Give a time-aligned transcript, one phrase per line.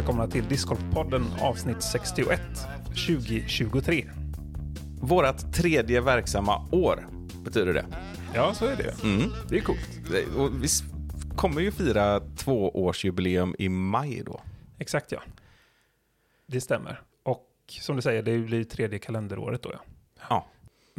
[0.00, 2.40] välkomna till Discgolfpodden avsnitt 61
[2.86, 4.06] 2023.
[5.00, 7.08] Vårat tredje verksamma år
[7.44, 7.86] betyder det.
[8.34, 9.02] Ja, så är det.
[9.02, 9.30] Mm.
[9.48, 10.00] Det är coolt.
[10.36, 10.68] Och vi
[11.36, 14.40] kommer ju fira tvåårsjubileum i maj då.
[14.78, 15.22] Exakt ja.
[16.46, 17.00] Det stämmer.
[17.22, 17.46] Och
[17.80, 19.80] som du säger, det blir tredje kalenderåret då ja.
[20.28, 20.46] Ja,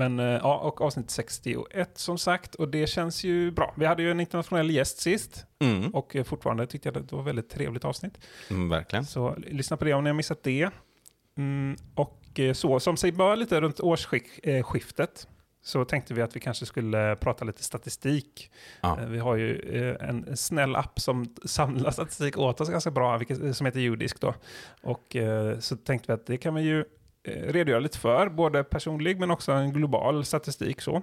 [0.01, 3.73] Men eh, ja, och avsnitt 61 som sagt, och det känns ju bra.
[3.77, 5.89] Vi hade ju en internationell gäst sist mm.
[5.89, 8.17] och eh, fortfarande tyckte jag att det var ett väldigt trevligt avsnitt.
[8.49, 9.05] Mm, verkligen.
[9.05, 10.69] Så lyssna på det om ni har missat det.
[11.37, 15.27] Mm, och eh, så, som sig bör lite runt årsskiftet
[15.63, 18.51] så tänkte vi att vi kanske skulle prata lite statistik.
[18.81, 18.97] Ja.
[19.07, 23.19] Vi har ju en snäll app som samlar statistik åt oss ganska bra,
[23.53, 24.33] som heter Judisk då.
[24.81, 25.15] Och
[25.59, 26.85] så tänkte vi att det kan vi ju
[27.23, 31.01] redogöra lite för, både personlig men också en global statistik så.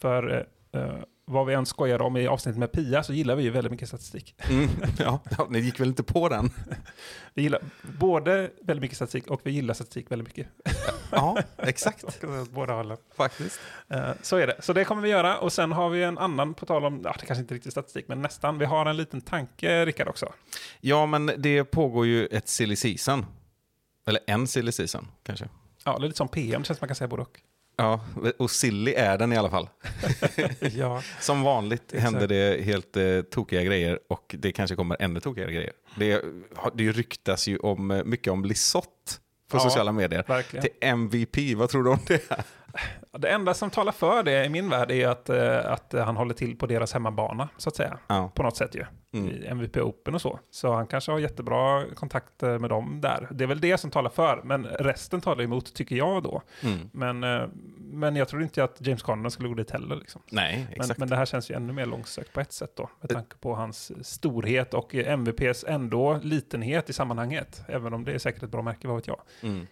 [0.00, 3.42] För eh, eh, vad vi än skojar om i avsnittet med Pia så gillar vi
[3.42, 4.34] ju väldigt mycket statistik.
[4.50, 4.68] Mm.
[4.98, 6.50] Ja, ja, ni gick väl inte på den?
[7.34, 7.60] Vi gillar
[7.98, 10.46] både väldigt mycket statistik och vi gillar statistik väldigt mycket.
[11.10, 12.04] Ja, exakt.
[12.50, 12.96] Båda hållen.
[13.16, 13.60] Faktiskt.
[13.88, 14.56] Eh, Så är det.
[14.60, 15.38] Så det kommer vi göra.
[15.38, 18.08] Och sen har vi en annan, på tal om, ja, det kanske inte riktigt statistik,
[18.08, 18.58] men nästan.
[18.58, 20.32] Vi har en liten tanke, Rickard, också.
[20.80, 23.26] Ja, men det pågår ju ett silly season.
[24.06, 25.48] Eller en silly season, kanske.
[25.84, 27.40] Ja, det är lite som PM, känns man kan säga både och.
[27.76, 28.00] Ja,
[28.38, 29.68] och silly är den i alla fall.
[30.60, 32.02] ja, Som vanligt Exakt.
[32.02, 35.72] händer det helt eh, tokiga grejer och det kanske kommer ännu tokigare grejer.
[35.96, 36.24] Det,
[36.74, 38.88] det ryktas ju om, eh, mycket om Lisotte
[39.48, 40.24] på Ja, sociala medier.
[40.28, 40.62] verkligen.
[40.62, 42.30] Till MVP, vad tror du om det?
[43.18, 46.34] Det enda som talar för det i min värld är att, eh, att han håller
[46.34, 47.98] till på deras hemmabana, så att säga.
[48.06, 48.30] Ja.
[48.34, 48.84] På något sätt ju.
[49.14, 49.30] Mm.
[49.30, 50.40] I MVP Open och så.
[50.50, 53.28] Så han kanske har jättebra kontakt eh, med dem där.
[53.30, 56.42] Det är väl det som talar för, men resten talar emot, tycker jag då.
[56.62, 56.90] Mm.
[56.92, 59.96] Men, eh, men jag tror inte att James Conner skulle gå dit heller.
[59.96, 60.22] Liksom.
[60.30, 60.98] Nej, Men, exakt.
[60.98, 62.90] men det här känns ju ännu mer långsökt på ett sätt då.
[63.00, 67.62] Med tanke på hans storhet och MVPs ändå litenhet i sammanhanget.
[67.68, 69.20] Även om det är säkert ett bra märke, vad vet jag.
[69.42, 69.66] Mm.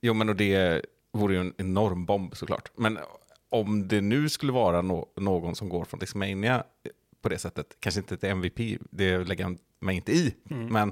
[0.00, 0.82] Jo, men och det
[1.12, 2.70] vore ju en enorm bomb såklart.
[2.76, 2.98] Men
[3.48, 6.64] om det nu skulle vara nå- någon som går från Discmania
[7.22, 10.66] på det sättet, kanske inte till MVP, det lägger jag mig inte i, Mm.
[10.66, 10.88] men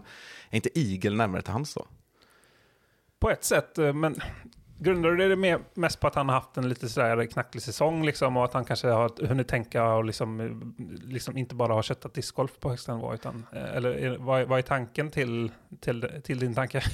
[0.51, 1.87] är inte Eagle närmare till hans då?
[3.19, 4.17] På ett sätt, eh, men
[4.79, 8.05] grundar du det med, mest på att han har haft en lite sådär knacklig säsong
[8.07, 12.15] liksom och att han kanske har hunnit tänka och liksom, liksom inte bara har köttat
[12.15, 15.51] discgolf på högsta nivå utan, eh, eller vad, är- vad är tanken till,
[15.81, 16.83] till, till din tanke?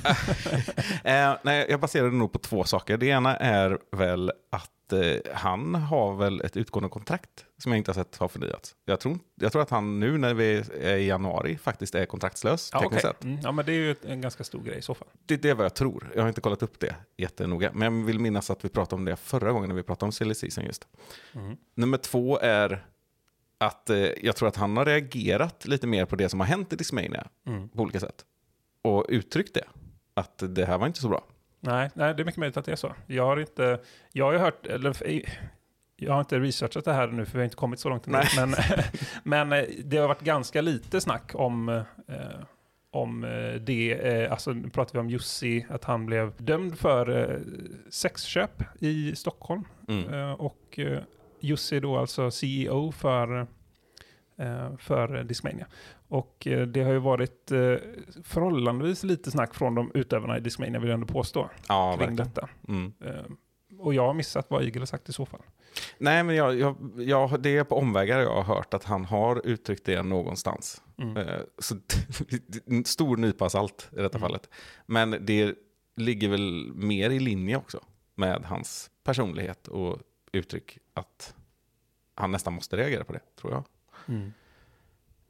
[1.04, 2.96] Eh, nej, jag baserar det nog på två saker.
[2.96, 7.90] Det ena är väl att eh, han har väl ett utgående kontrakt som jag inte
[7.90, 8.76] har sett har förnyats.
[8.84, 12.70] Jag tror, jag tror att han nu när vi är i januari faktiskt är kontraktslös
[12.72, 13.14] Ja, tekniskt okej.
[13.14, 13.24] sett.
[13.24, 15.08] mm, ja, men det är ju en ganska stor grej i så fall.
[15.26, 16.10] Det, det är vad jag tror.
[16.14, 17.70] Jag har inte kollat upp det jättenoga.
[17.74, 20.12] Men jag vill minnas att vi pratade om det förra gången när vi pratade om
[20.12, 20.88] silly season just.
[21.34, 21.56] Mm.
[21.74, 22.86] Nummer två är
[23.58, 26.72] att eh, jag tror att han har reagerat lite mer på det som har hänt
[26.72, 27.68] i Discmania Mm.
[27.68, 28.24] på olika sätt.
[28.82, 29.64] Och uttryckt det.
[30.14, 31.24] Att det här var inte så bra.
[31.64, 32.94] Nej, nej, det är mycket möjligt att det är så.
[33.06, 33.80] Jag har inte,
[34.12, 34.96] jag har ju hört, eller
[35.96, 38.18] jag har inte researchat det här nu för vi har inte kommit så långt ännu.
[38.36, 38.54] Men,
[39.22, 41.84] men eh, det har varit ganska lite snack om, eh,
[42.90, 47.30] om eh, det, eh, alltså nu pratar vi om Jussi, att han blev dömd för
[47.30, 47.38] eh,
[47.90, 49.64] sexköp i Stockholm.
[49.88, 50.14] Mm.
[50.14, 50.98] Eh, och eh,
[51.40, 53.46] Jussi då alltså CEO för,
[54.78, 55.66] för Discmania.
[56.12, 57.58] Och eh, det har ju varit eh,
[58.24, 62.16] förhållandevis lite snack från de utövarna i Discmania vill jag ändå påstå Ja, kring verkligen.
[62.34, 62.48] detta.
[62.68, 62.92] Mm.
[63.00, 63.24] Eh,
[63.78, 65.40] och jag har missat vad Eagle har sagt i så fall.
[65.98, 69.46] Nej, men jag, jag, jag, det är på omvägar jag har hört att han har
[69.46, 70.82] uttryckt det någonstans.
[70.98, 71.26] Mm.
[71.58, 71.76] Så
[72.84, 74.28] stor nypa salt i detta Mm.
[74.28, 74.50] fallet.
[74.86, 75.54] Men det
[75.96, 77.80] ligger väl mer i linje också
[78.14, 79.98] med hans personlighet och
[80.32, 81.34] uttryck att
[82.14, 83.64] han nästan måste reagera på det, tror jag.
[84.08, 84.32] Mm.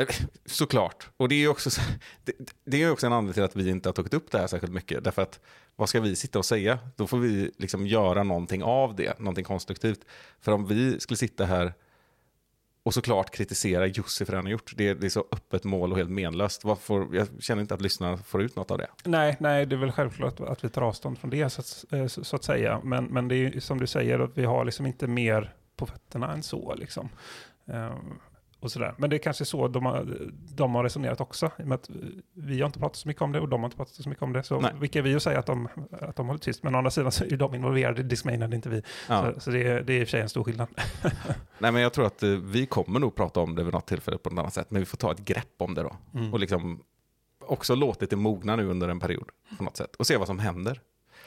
[0.02, 1.10] Eh, såklart.
[1.16, 1.70] Och det är ju också,
[2.24, 2.32] det,
[2.64, 4.72] det är också en anledning till att vi inte har tagit upp det här särskilt
[4.72, 5.04] mycket.
[5.04, 5.40] Därför att
[5.76, 6.78] vad ska vi sitta och säga?
[6.96, 10.00] Då får vi liksom göra någonting av det, någonting konstruktivt.
[10.40, 11.74] För om vi skulle sitta här
[12.84, 15.92] och såklart kritisera Jussi för det han har gjort, det, det är så öppet mål
[15.92, 16.64] och helt menlöst.
[16.64, 18.88] Varför, jag känner inte att lyssnarna får ut något av det.
[19.04, 22.06] Nej, nej, det är väl självklart att vi tar avstånd från det så att, eh,
[22.06, 22.80] så, att säga.
[22.84, 25.86] Men, men det är ju som du säger, att vi har liksom inte mer på
[25.86, 26.74] fötterna än så.
[26.74, 27.08] Liksom.
[27.66, 28.18] Ehm,
[28.62, 28.94] och sådär.
[28.98, 30.06] Men det är kanske så de har,
[30.54, 31.50] de har resonerat också.
[31.58, 31.90] I och med att
[32.34, 34.22] vi har inte pratat så mycket om det och de har inte pratat så mycket
[34.22, 34.42] om det.
[34.42, 34.72] Så Nej.
[34.80, 36.62] vilka är vi att säga att de, att de håller tyst?
[36.62, 38.82] Men å andra sidan så är de involverade i Discmania, inte vi.
[39.08, 39.32] Ja.
[39.34, 40.68] Så, så det, är, det är i och för sig en stor skillnad.
[41.58, 44.18] Nej, men jag tror att eh, vi kommer nog prata om det vid något tillfälle
[44.18, 44.70] på något annat sätt.
[44.70, 45.96] Men vi får ta ett grepp om det då.
[46.14, 46.32] Mm.
[46.32, 46.82] Och liksom
[47.40, 49.96] också låtit det mogna nu under en period på något sätt.
[49.96, 50.80] Och se vad som händer.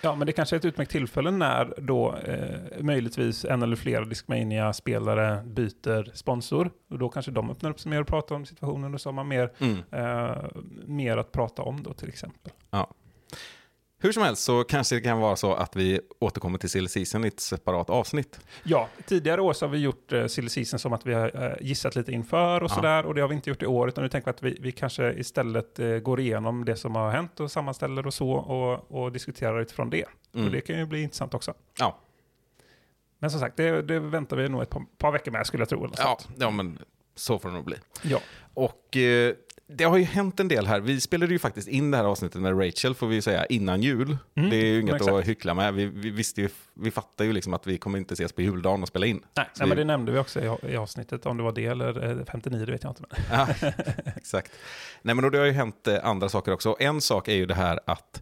[0.05, 4.05] Ja, men det kanske är ett utmärkt tillfälle när då eh, möjligtvis en eller flera
[4.05, 6.71] Discmania-spelare byter sponsor.
[6.89, 9.13] Och då kanske de öppnar upp sig mer och pratar om situationen och så har
[9.13, 9.77] man mer, Mm.
[9.91, 10.35] eh,
[10.85, 12.51] mer att prata om då till exempel.
[13.97, 17.25] Hur som helst så kanske det kan vara så att vi återkommer till silly season
[17.25, 18.39] i ett separat avsnitt.
[18.63, 21.53] Ja, tidigare år så har vi gjort eh, silly season som att vi har eh,
[21.61, 22.75] gissat lite inför och Ja.
[22.75, 23.05] sådär.
[23.05, 24.71] Och det har vi inte gjort i år, utan nu tänker vi att vi, vi
[24.71, 29.11] kanske istället eh, går igenom det som har hänt och sammanställer och så och, och
[29.11, 30.05] diskuterar utifrån det.
[30.33, 30.45] Mm.
[30.45, 31.53] Och det kan ju bli intressant också.
[31.79, 31.99] Ja.
[33.19, 35.69] Men som sagt, det, det väntar vi nog ett par, par veckor med skulle jag
[35.69, 35.85] tro.
[35.85, 36.37] Eller Ja, sånt.
[36.39, 36.79] ja, men
[37.15, 37.75] så får det nog bli.
[38.03, 38.19] ja.
[38.53, 39.33] Och eh,
[39.67, 40.79] det har ju hänt en del här.
[40.79, 44.17] Vi spelade ju faktiskt in det här avsnittet med Rachel, får vi säga, innan jul.
[44.35, 45.11] Mm, Det är ju inget exakt.
[45.13, 45.73] att hyckla med.
[45.73, 48.81] Vi, vi, visste ju, vi fattar ju liksom att vi kommer inte ses på juldagen
[48.81, 49.15] och spela in.
[49.15, 51.65] Nej, nej, vi- men det nämnde vi också i, i avsnittet, om det var det
[51.65, 53.03] eller eh, 59, det vet jag inte.
[53.09, 53.21] Men.
[53.61, 53.71] Ja,
[54.15, 54.51] exakt.
[55.01, 56.75] Nej, men det har ju hänt eh, andra saker också.
[56.79, 58.21] En sak är ju det här att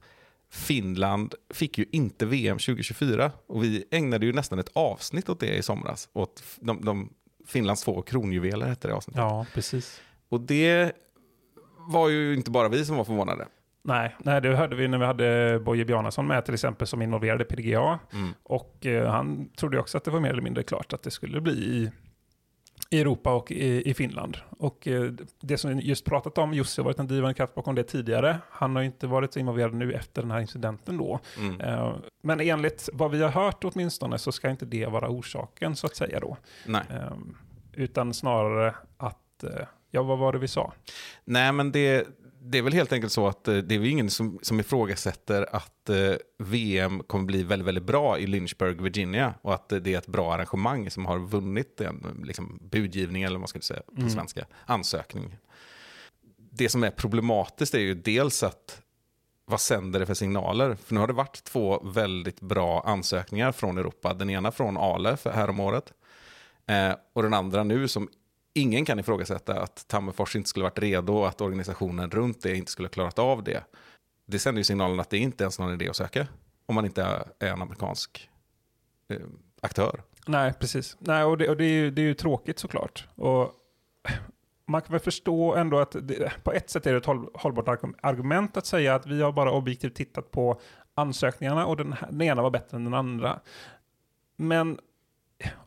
[0.51, 3.31] Finland fick ju inte VM 2024.
[3.47, 6.09] Och vi ägnade ju nästan ett avsnitt åt det i somras.
[6.13, 7.09] Åt de, de,
[7.47, 9.19] Finlands två kronjuveler hette det avsnittet.
[9.19, 10.01] Ja, precis.
[10.29, 10.91] Och det
[11.87, 13.47] var ju inte bara vi som var förvånade.
[13.83, 17.43] Nej, nej, det hörde vi när vi hade Boje Bjarnason med till exempel som involverade
[17.43, 17.99] PDGA.
[18.13, 18.33] Mm.
[18.43, 21.41] Och eh, han trodde också att det var mer eller mindre klart att det skulle
[21.41, 21.91] bli i,
[22.89, 24.37] i Europa och i, i Finland.
[24.49, 27.75] Och eh, det som vi just pratat om, Jussi har varit en drivande kraft bakom
[27.75, 28.37] det tidigare.
[28.49, 31.19] Han har inte varit så involverad nu efter den här incidenten då.
[31.37, 31.61] Mm.
[31.61, 35.87] Eh, men enligt vad vi har hört åtminstone så ska inte det vara orsaken så
[35.87, 36.37] att säga då.
[36.65, 36.83] Nej.
[36.89, 37.13] Eh,
[37.73, 40.73] utan snarare att, eh, ja vad var det vi sa?
[41.25, 42.07] Nej, men det,
[42.41, 45.55] det är väl helt enkelt så att eh, det är väl ingen som, som ifrågasätter
[45.55, 49.33] att eh, VM kommer bli väldigt, väldigt bra i Lynchburg, Virginia.
[49.41, 53.35] Och att eh, det är ett bra arrangemang som har vunnit en liksom, budgivning, eller
[53.35, 54.09] vad man ska säga på Mm.
[54.09, 55.37] svenska, ansökning.
[56.51, 58.81] Det som är problematiskt är ju dels att
[59.45, 60.75] vad sänder det för signaler?
[60.75, 64.13] För nu har det varit två väldigt bra ansökningar från Europa.
[64.13, 65.93] Den ena från Ale för häromåret.
[66.67, 68.09] Eh, och den andra nu som
[68.53, 72.71] ingen kan ifrågasätta att Tammerfors inte skulle varit redo och att organisationen runt det inte
[72.71, 73.63] skulle ha klarat av det.
[74.25, 76.27] Det sänder ju signalen att det inte ens är någon idé att söka
[76.65, 77.03] om man inte
[77.39, 78.29] är en amerikansk
[79.09, 79.17] eh,
[79.61, 80.01] aktör.
[80.27, 80.97] Nej, precis.
[80.99, 83.07] Nej, och det, och det, är, ju, det är ju tråkigt såklart.
[83.15, 83.53] Och
[84.65, 87.67] man kan väl förstå ändå att det, på ett sätt är det ett håll, hållbart
[88.01, 90.59] argument att säga att vi har bara objektivt tittat på
[90.95, 93.39] ansökningarna och den, här, den ena var bättre än den andra.
[94.35, 94.79] Men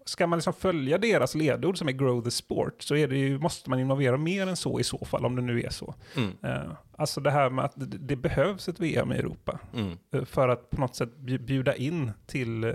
[0.04, 3.80] ska man liksom följa deras ledord som är grow the sport så ju, måste man
[3.80, 5.94] involvera mer än så i så fall, om det nu är så.
[6.16, 9.98] Mm, Eh, alltså det här med att det, det behövs ett VM i Europa mm,
[10.12, 12.72] eh, för att på något sätt bju- bjuda in till, eh,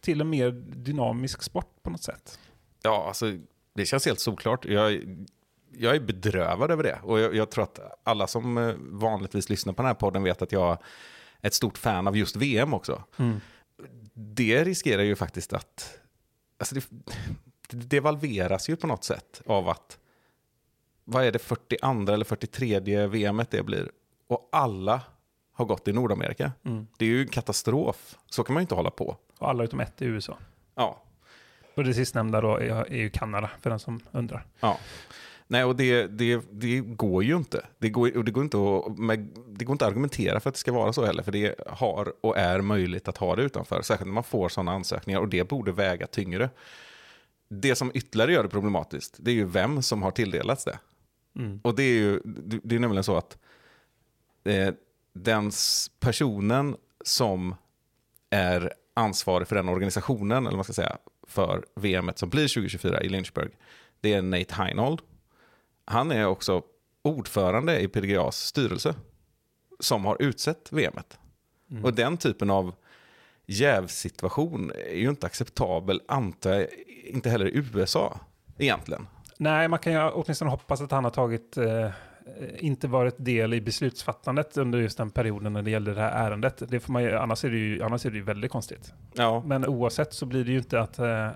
[0.00, 2.38] till en mer dynamisk sport på något sätt.
[2.82, 3.32] Ja, alltså
[3.74, 4.64] det känns helt såklart.
[4.64, 4.92] Jag,
[5.72, 6.98] jag är bedrövad över det.
[7.02, 10.52] Och jag, jag tror att alla som vanligtvis lyssnar på den här podden vet att
[10.52, 10.70] jag
[11.40, 13.02] är ett stort fan av just VM också.
[14.20, 15.98] Det riskerar ju faktiskt att...
[16.58, 16.84] Alltså det,
[17.68, 19.98] det devalveras ju på något sätt av att...
[21.04, 23.90] Vad är det 42 eller 43 VMet det blir?
[24.26, 25.02] Och alla
[25.52, 26.52] har gått i Nordamerika.
[26.64, 26.86] Mm.
[26.98, 28.16] Det är ju en katastrof.
[28.26, 29.16] Så kan man ju inte hålla på.
[29.38, 30.38] Och alla utom ett i USA.
[30.74, 31.02] Ja.
[31.74, 34.46] Och det sistnämnda då är, är ju Kanada, för den som undrar.
[34.60, 34.78] ja.
[35.50, 37.66] Nej, och det, det, det går ju inte.
[37.78, 40.54] Det går, och det, går inte att, med, det går inte att argumentera för att
[40.54, 41.22] det ska vara så heller.
[41.22, 43.82] För det har och är möjligt att ha det utanför.
[43.82, 45.20] Särskilt när man får sådana ansökningar.
[45.20, 46.50] Och det borde väga tyngre.
[47.48, 50.78] Det som ytterligare gör det problematiskt, det är ju vem som har tilldelats det.
[51.36, 51.60] Mm.
[51.64, 52.20] Och det är ju
[52.62, 53.38] det är nämligen så att
[54.44, 54.74] eh,
[55.12, 55.50] den
[56.00, 57.54] personen som
[58.30, 63.02] är ansvarig för den organisationen, eller vad man ska säga, för VMet som blir 2024
[63.02, 63.50] i Lynchburg,
[64.00, 65.00] det är Nate Heinold.
[65.90, 66.62] Han är också
[67.02, 68.94] ordförande i PDGAs styrelse
[69.80, 71.18] som har utsett VMet.
[71.70, 71.84] Mm.
[71.84, 72.74] Och den typen av
[73.46, 76.66] jävsituation är ju inte acceptabel, antar
[77.04, 78.20] inte heller i USA
[78.58, 79.06] egentligen.
[79.38, 81.90] Nej, man kan ju åtminstone hoppas att han har tagit, eh,
[82.58, 86.62] inte varit del i beslutsfattandet under just den perioden när det gällde det här ärendet.
[86.68, 88.92] Det får man ju, annars, är det ju, annars är det ju väldigt konstigt.
[89.12, 91.28] Ja, Men oavsett så blir det ju inte att eh,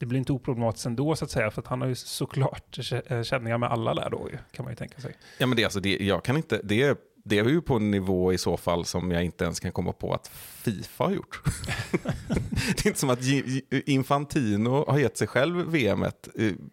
[0.00, 3.22] det blir inte oproblematiskt ändå så att säga, för att han har ju såklart kä-
[3.22, 5.14] känningar med alla där då kan man ju tänka sig.
[5.38, 7.76] Ja, men det, är alltså, det, jag kan inte, det, är, det är ju på
[7.76, 11.10] en nivå i så fall som jag inte ens kan komma på att Fifa har
[11.10, 11.42] gjort.
[12.76, 13.20] det är inte som att
[13.70, 16.04] Infantino har gett sig själv VM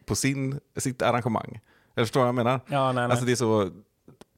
[0.05, 1.59] på sin, sitt arrangemang.
[1.95, 2.59] Eller förstår du vad jag menar?
[2.67, 3.11] Ja, nej, nej.
[3.11, 3.71] Alltså det är så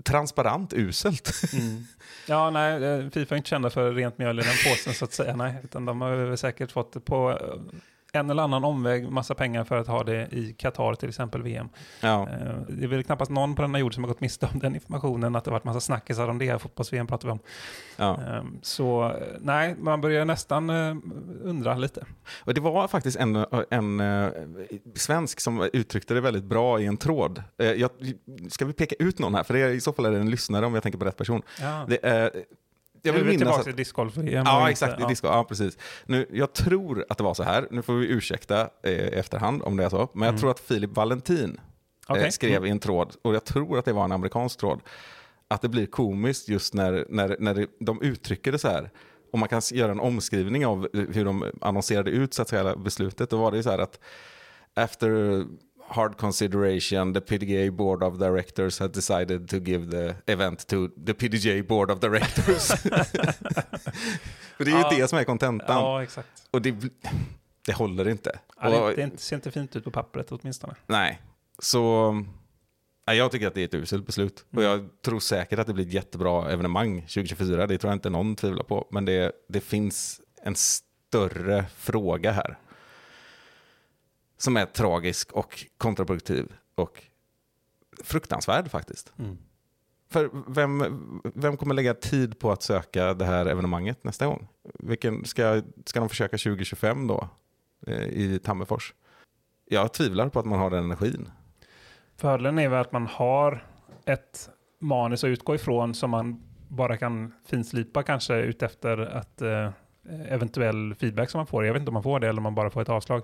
[0.04, 1.32] transparent uselt.
[1.54, 1.84] Mm.
[2.28, 5.14] Ja, nej, eh, Fifa är inte kända för rent mjöl i den påsen så att
[5.14, 5.54] säga, nej.
[5.64, 7.40] Utan de har säkert fått det på,
[8.14, 11.70] en eller annan omväg massa pengar för att ha det i Qatar till exempel VM.
[12.02, 12.22] Ja.
[12.30, 14.76] Eh, Det är väl knappast någon på denna jord som har gått miste om den
[14.76, 16.62] informationen, att det har varit massa snackisar om det.
[16.62, 17.40] Fotbolls-VM pratar vi om.
[17.98, 18.20] Ja.
[18.28, 20.96] Eh, Så nej, man börjar nästan eh,
[21.44, 22.06] undra lite.
[22.44, 24.02] Och det var faktiskt en, en
[24.96, 27.44] svensk som uttryckte det väldigt bra i en tråd.
[27.58, 27.90] Jag,
[28.50, 29.44] ska vi peka ut någon här?
[29.44, 31.18] För det är, i så fall är det en lyssnare om jag tänker på rätt
[31.18, 31.42] person.
[31.62, 31.86] Ja.
[31.88, 32.32] Det,
[33.02, 34.44] jag vill Nu är vi minnas tillbaka att, till discgolf-VM.
[34.46, 35.08] Ja, exakt.
[35.08, 35.28] disco.
[35.28, 35.78] Ja, precis.
[36.06, 37.68] Nu, jag tror att det var så här.
[37.72, 40.10] Nu får vi ursäkta eh, efterhand om det är så.
[40.14, 40.40] Men jag Mm.
[40.40, 41.60] tror att Filip Valentin
[42.08, 42.24] Okej.
[42.24, 44.82] eh, skrev i en tråd, och jag tror att det var en amerikansk tråd,
[45.48, 48.90] att det blir komiskt just när, när, när det, de uttrycker det så här.
[49.34, 53.30] Och man kan göra en omskrivning av hur de annonserade ut så att säga, beslutet.
[53.30, 54.00] Då var det ju så här att
[54.74, 55.46] after
[55.90, 61.14] hard consideration the PDGA board of directors had decided to give the event to the
[61.14, 62.68] PDGA board of directors.
[64.58, 64.90] För det är ju Ja.
[64.98, 65.76] det som är kontentan.
[65.84, 66.28] Ja, exakt.
[66.52, 66.76] Och det,
[67.66, 68.40] det håller inte.
[68.62, 70.76] Ja, det, Och- det ser inte fint ut på pappret åtminstone.
[70.88, 71.22] Nej,
[71.60, 72.12] så
[73.08, 74.46] nej, jag tycker att det är ett uselt beslut.
[74.56, 77.68] Och jag tror säkert att det blir ett jättebra evenemang 2024.
[77.68, 78.88] Det tror jag inte någon tvivlar på.
[78.92, 82.58] Men det, det finns en större fråga här.
[84.42, 87.04] Som är tragisk och kontraproduktiv och
[88.04, 89.14] fruktansvärd faktiskt.
[90.10, 94.48] För vem, vem kommer lägga tid på att söka det här evenemanget nästa gång?
[94.80, 97.30] Vilken, ska, ska de försöka 2025 då?
[97.88, 98.94] eh, I Tammerfors?
[99.66, 101.30] Jag tvivlar på att man har den energin.
[102.18, 103.64] Fördelen är väl att man har
[104.06, 109.70] ett manus att utgå ifrån som man bara kan finslipa kanske utefter att eh,
[110.30, 111.66] eventuell feedback som man får.
[111.66, 113.22] Jag vet inte om man får det eller om man bara får ett avslag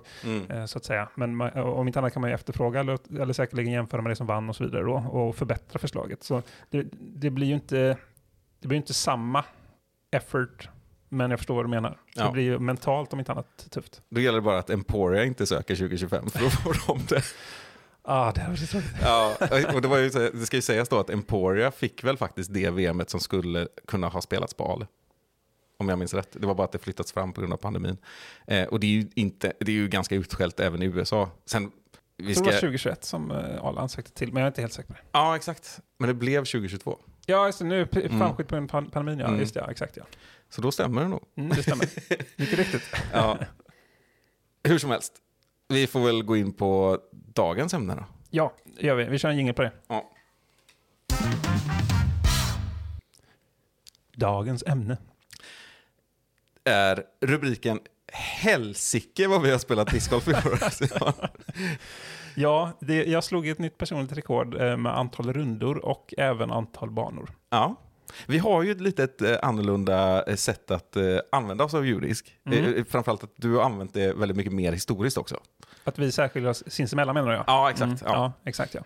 [0.48, 1.08] eh, så att säga.
[1.14, 4.16] Men man, om inte annat kan man ju efterfråga eller, eller säkerligen jämföra med det
[4.16, 6.22] som vann och så vidare då och förbättra förslaget.
[6.22, 7.96] Så det, det blir ju inte,
[8.60, 9.44] det blir inte samma
[10.10, 10.68] effort
[11.08, 11.98] men jag förstår vad du menar.
[12.14, 12.24] Ja.
[12.24, 14.02] Det blir ju mentalt om inte annat tufft.
[14.08, 17.22] Då gäller det bara att Emporia inte söker 2025, för då får de det.
[18.02, 18.80] Ah, det var så.
[19.02, 19.36] Ja,
[19.74, 22.70] och det, var ju, det ska ju sägas då att Emporia fick väl faktiskt det
[22.70, 24.86] VMet som skulle kunna ha spelats på Ale.
[25.78, 26.28] Om jag minns rätt.
[26.40, 27.96] Det var bara att det flyttats fram på grund av pandemin.
[28.46, 31.30] Eh, och det är, ju inte, det är ju ganska utskällt även i USA.
[31.44, 31.70] Sen,
[32.16, 34.60] vi tror det var ska, 2021 som eh, Arla ansökte till, men jag är inte
[34.60, 35.00] helt säker på det.
[35.12, 35.80] ja, exakt.
[35.98, 36.98] Men det blev 2022.
[37.26, 38.18] Ja, just det, nu är Mm.
[38.18, 39.26] framskjut på grund av pan- pandemin, ja.
[39.26, 39.40] Mm.
[39.40, 40.04] Just det, ja, exakt ja.
[40.48, 41.22] Så då stämmer det nog.
[41.36, 41.86] Mm, det stämmer.
[42.40, 42.82] Mycket riktigt.
[43.12, 43.38] Ja.
[44.64, 45.12] Hur som helst,
[45.68, 48.04] vi får väl gå in på dagens ämne då.
[48.30, 49.04] Ja, det gör vi.
[49.04, 49.72] Vi kör en jingel på det.
[49.88, 50.10] Ja.
[54.16, 54.96] Dagens ämne.
[56.66, 57.80] Är rubriken
[58.12, 60.58] Helsike vad vi har spelat discgolf i år.
[62.38, 66.90] Ja, det, jag slog ett nytt personligt rekord eh, med antal rundor och även antal
[66.90, 67.30] banor.
[67.50, 67.76] Ja.
[68.26, 70.96] Vi har ju ett litet eh, annorlunda eh, sätt att
[71.32, 72.36] använda oss av judisk.
[72.46, 72.84] Mm.
[72.84, 75.40] Framförallt att du har använt det väldigt mycket mer historiskt också.
[75.84, 77.44] Att vi särskiljer oss sinsemellan menar jag.
[77.46, 78.02] Ja, exakt.
[78.02, 78.12] Mm, Ja.
[78.12, 78.82] ja, exakt ja.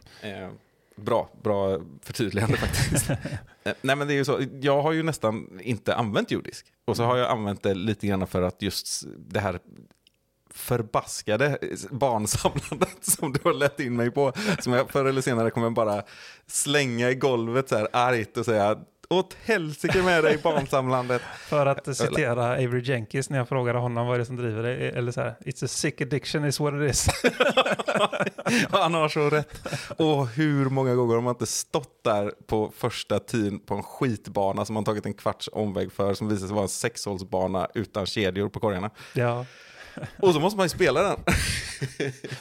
[0.96, 3.10] Bra, bra förtydligande faktiskt.
[3.10, 6.66] Eh, Nej men det är ju så, jag har ju nästan inte använt judisk.
[6.84, 9.58] Och så har jag använt det lite grann för att just det här
[10.50, 11.58] förbaskade
[11.90, 14.32] barnsamlandet som du har lett in mig på.
[14.58, 16.02] Som jag förr eller senare kommer bara
[16.46, 18.78] slänga i golvet så här argt och säga
[19.10, 21.22] åt helsike med dig barnsamlandet.
[21.38, 24.76] För att citera Avery Jenkins när jag frågade honom vad är det som driver det.
[24.76, 27.08] Eller så här, it's a sick addiction is what it is.
[28.70, 29.58] Han har så rätt.
[29.96, 34.64] Och hur många gånger har man inte stått där på första tiden på en skitbana
[34.64, 38.48] som man tagit en kvarts omväg för som visar sig vara en sexhålsbana utan kedjor
[38.48, 38.90] på korgarna.
[39.14, 39.46] ja,
[40.18, 41.16] Och så måste man ju spela den.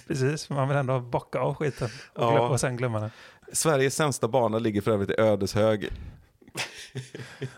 [0.07, 0.49] precis.
[0.49, 2.49] Man vill ändå bocka av skiten och, Ja.
[2.49, 3.11] och sen glömma den.
[3.53, 5.89] Sveriges sämsta bana ligger för övrigt i Ödeshög.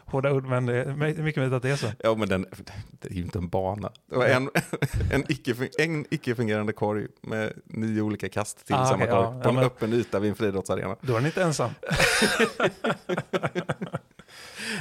[0.06, 1.88] Hårda ord, men det är my- mycket möjligt att det är så.
[2.00, 2.46] Ja men den,
[2.92, 3.92] det är ju inte en bana.
[4.10, 4.50] Det var en,
[5.12, 9.24] en, icke, en icke-fungerande korg med nio olika kast till Ah, samma okej, korg.
[9.38, 9.42] ja.
[9.44, 10.96] på en men- öppen yta vid en friidrottsarena.
[11.02, 11.72] Då är den inte ensam.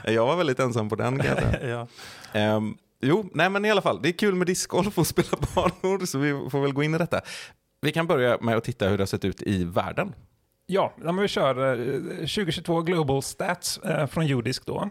[0.05, 1.69] Jag var väldigt ensam på den kan jag säga.
[1.69, 1.87] ja.
[2.41, 6.07] Ehm, jo, nej men i alla fall, det är kul med discgolf och spela banor,
[6.07, 7.21] så vi får väl gå in i detta.
[7.81, 10.13] Vi kan börja med att titta hur det har sett ut i världen.
[10.73, 14.91] Ja, men vi kör eh, 2022 Global Stats eh, från Judisk då.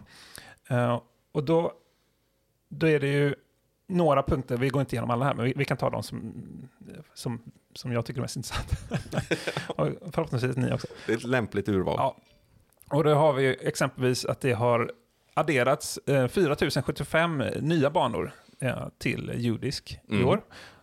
[0.68, 1.00] Eh,
[1.32, 1.72] och då,
[2.68, 3.34] då är det ju
[3.88, 6.32] några punkter, vi går inte igenom alla här, men vi, vi kan ta de som,
[7.14, 7.42] som,
[7.74, 8.76] som jag tycker är mest intressanta.
[9.82, 10.86] och förhoppningsvis ni också.
[11.06, 11.94] Det är ett lämpligt urval.
[11.98, 12.16] Ja.
[12.90, 14.92] Och då har vi exempelvis att det har
[15.34, 20.28] adderats eh, 4075 nya banor eh, till judisk i Mm.
[20.28, 20.40] år.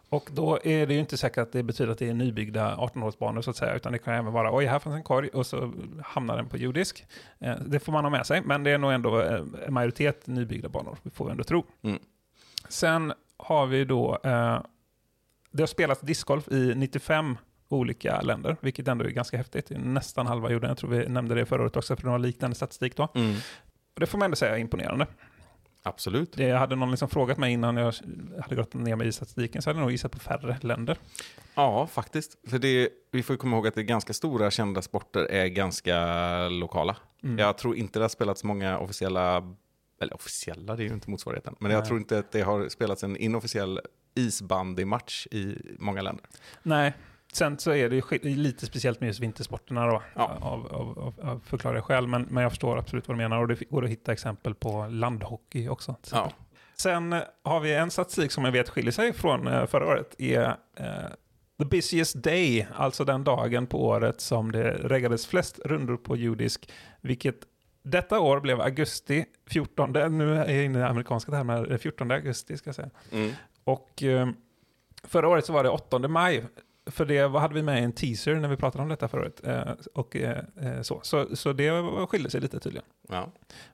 [0.09, 3.41] Och då är det ju inte säkert att det betyder att det är nybyggda 18-hålsbanor
[3.41, 5.73] så att säga, utan det kan även vara oj, här fanns en korg och så
[6.03, 7.05] hamnar den på judisk.
[7.39, 10.27] Eh, det får man ha med sig, men det är nog ändå eh, en majoritet
[10.27, 11.65] nybyggda banor, vi får vi ändå tro.
[11.81, 11.99] Mm.
[12.69, 14.59] Sen har vi då eh,
[15.51, 17.37] det har spelats discgolf i 95
[17.69, 19.69] olika länder, vilket ändå är ganska häftigt.
[19.69, 20.69] Nästan halva jorden.
[20.69, 23.07] Jag tror vi nämnde det förra året också, för det var liknande statistik då.
[23.15, 23.35] Mm.
[23.93, 25.07] Och det får man ändå säga är imponerande.
[25.87, 26.31] Absolut.
[26.31, 27.93] Det hade någon liksom frågat mig innan jag
[28.41, 30.97] hade gått ner mig i statistiken så hade jag nog gissat på färre länder.
[31.55, 32.37] Ja, faktiskt.
[32.49, 36.49] För det, vi får komma ihåg att det är ganska stora kända sporter är ganska
[36.49, 36.95] lokala.
[37.23, 37.37] Mm.
[37.37, 39.55] Jag tror inte det har spelats många officiella,
[40.01, 41.87] eller officiella, det är ju inte motsvarigheten, men jag Nej.
[41.87, 43.79] tror inte att det har spelats en inofficiell
[44.15, 46.25] isbandymatch i många länder.
[46.63, 46.93] Nej,
[47.37, 47.95] sen så är det
[48.29, 50.37] ju lite speciellt med just vintersporterna då, Ja.
[50.41, 52.07] av, av, av, av förklarliga skäl.
[52.07, 54.87] Men, men jag förstår absolut vad du menar och det går att hitta exempel på
[54.87, 55.95] landhockey också.
[56.11, 56.31] Ja.
[56.75, 60.15] Sen eh, har vi en statistik som jag vet skiljer sig från eh, förra året.
[60.17, 60.43] är
[60.77, 60.85] eh,
[61.59, 66.69] The busiest day, alltså den dagen på året som det reggades flest rundor på judisk,
[67.01, 67.35] vilket
[67.83, 72.57] detta år blev augusti 14, nu är jag inne i amerikanska termer, eh, 14 augusti
[72.57, 72.89] ska jag säga.
[73.11, 73.31] Mm.
[73.63, 74.27] Och eh,
[75.03, 76.43] förra året så var det 8 maj.
[76.91, 79.21] För det vad hade vi med i en teaser när vi pratade om detta förra
[79.21, 79.47] året.
[79.47, 80.99] Eh, och, eh, eh, så.
[81.03, 81.71] Så, så det
[82.09, 82.85] skilde sig lite tydligen.
[83.09, 83.31] Ja.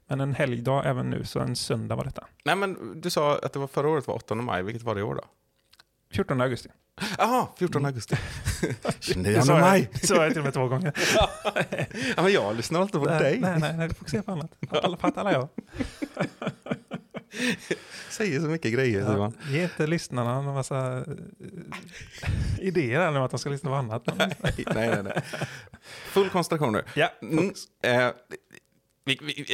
[0.07, 2.27] Men en helgdag även nu, så en söndag var detta.
[2.45, 5.01] Nej, men du sa att det var förra året var 8 maj, vilket var det
[5.01, 5.23] i år då?
[6.11, 6.69] 14 augusti.
[7.17, 8.15] Jaha, 14 augusti.
[8.99, 9.89] 29 Det sa jag- maj.
[10.03, 10.93] sa jag till och med två gånger.
[12.17, 13.39] Ja, men jag lyssnar alltid på nej, dig.
[13.39, 14.51] nej, nej, nej, du se på annat.
[14.69, 15.47] Alla fattar alla jag.
[18.09, 21.03] Säger så mycket grejer, Ja, ge inte lyssnarna en massa eh,
[22.59, 24.03] idéer här nu att de ska lyssna på annat.
[24.17, 25.21] nej, nej, nej.
[26.05, 26.83] Full koncentration nu.
[26.95, 28.11] Ja, Mm, eh,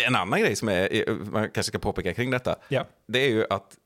[0.07, 2.85] en annan grej som är, är, man kanske ska påpeka kring detta, ja.
[3.07, 3.77] det är ju att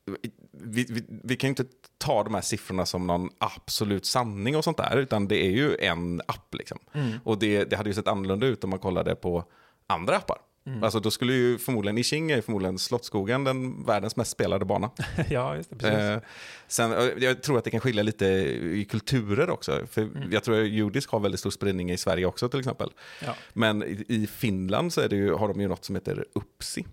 [0.51, 1.65] vi, vi, vi kan ju inte
[1.97, 5.77] ta de här siffrorna som någon absolut sanning och sånt där, utan det är ju
[5.79, 6.79] en app liksom.
[6.93, 7.11] Mm.
[7.23, 9.43] Och det, det hade ju sett annorlunda ut om man kollade på
[9.87, 10.37] andra appar.
[10.65, 10.83] Mm.
[10.83, 14.91] Alltså då skulle ju förmodligen, i Qing är förmodligen Slottsskogen den världens mest spelade bana.
[15.29, 15.75] ja, just det.
[15.75, 15.99] Precis.
[15.99, 16.19] Eh,
[16.67, 19.87] sen, eh, jag tror att det kan skilja lite i kulturer också.
[19.91, 20.31] För Mm.
[20.31, 22.89] Jag tror att judisk har väldigt stor spridning i Sverige också till exempel.
[23.25, 23.35] Ja.
[23.53, 26.85] Men i, i Finland så ju, har de ju något som heter Upsi.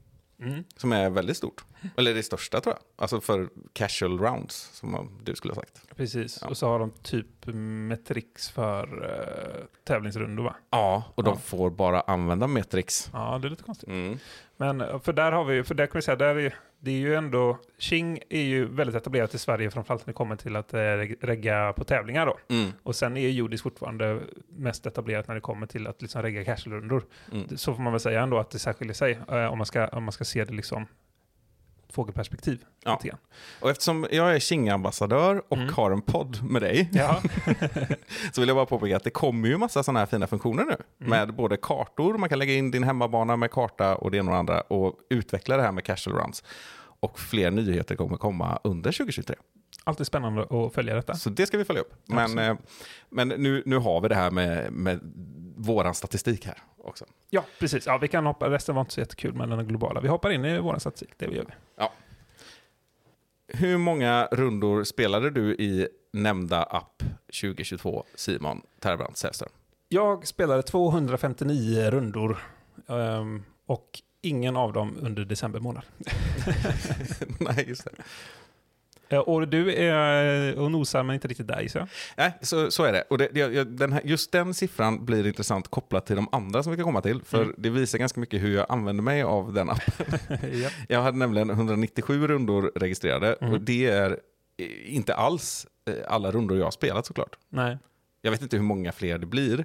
[0.43, 0.65] Mm.
[0.77, 1.65] Som är väldigt stort.
[1.97, 2.83] Eller det största tror jag.
[3.03, 5.83] Alltså för casual rounds, som du skulle ha sagt.
[5.97, 6.49] Precis, Ja.
[6.49, 7.27] och så har de typ
[7.89, 10.57] Metrix för uh, tävlingsrundor va?
[10.71, 11.41] Ja, och de Ja.
[11.41, 13.11] får bara använda Metrix.
[13.13, 13.89] Ja, det är lite konstigt.
[13.89, 14.19] Mm.
[14.57, 16.99] Men eh, för där har vi, för där kan vi säga, där är, det är
[16.99, 20.75] ju ändå, Qing är ju väldigt etablerat i Sverige, framförallt när det kommer till att
[20.75, 22.39] eh, reg- regga på tävlingar då.
[22.55, 22.71] Mm.
[22.83, 27.05] Och sen är Judis fortfarande mest etablerat när det kommer till att liksom regga casualrundor.
[27.33, 27.57] Mm.
[27.57, 29.19] Så får man väl säga ändå att det särskiljer sig,
[29.51, 30.87] om, man ska, om man ska se det liksom
[31.93, 32.65] fågelperspektiv.
[32.85, 33.01] Ja.
[33.61, 35.75] Och eftersom jag är Qing-ambassadör och Mm.
[35.75, 37.21] har en podd med dig Ja.
[38.33, 40.77] så vill jag bara påpeka att det kommer ju massa sådana här fina funktioner nu.
[41.07, 41.11] Mm.
[41.11, 44.37] Med både kartor, man kan lägga in din hemmabana med karta och det ena och
[44.37, 46.45] andra och utveckla det här med casual runs.
[47.03, 49.37] Och fler nyheter kommer komma under 2023.
[49.85, 51.15] Alltid spännande att följa detta.
[51.15, 51.95] Så det ska vi följa upp.
[52.07, 52.57] Men, eh,
[53.11, 55.01] men nu, nu har vi det här med, med
[55.61, 57.05] våran statistik här också.
[57.31, 57.87] Ja, precis.
[57.87, 60.01] Ja, vi kan hoppa, resten var inte så jättekul, men den globala.
[60.01, 61.53] Vi hoppar in i vår statistik, det gör vi.
[63.53, 67.03] Hur många rundor spelade du i nämnda app
[67.41, 69.51] 2022, Simon Terbrant Säfström?
[69.89, 72.39] Jag spelade 259 rundor
[72.89, 75.85] ehm, och ingen av dem under december månad.
[77.39, 77.91] Nej, just det.
[79.11, 81.89] Eh, Och du är och nosar men inte riktigt där gissar jag.
[82.17, 83.03] Nej, så, så är det.
[83.11, 86.71] Och det, det, den här, just den siffran blir intressant kopplat till de andra som
[86.73, 87.23] vi kan komma till.
[87.23, 87.55] För Mm.
[87.59, 90.07] det visar ganska mycket hur jag använder mig av den appen.
[90.61, 90.73] Japp.
[90.89, 93.53] Jag hade nämligen 197 rundor registrerade Mm.
[93.55, 94.11] och det är
[94.57, 97.37] eh, inte alls eh, alla rundor jag har spelat såklart.
[97.49, 97.79] Nej.
[98.23, 99.65] Jag vet inte hur många fler det blir.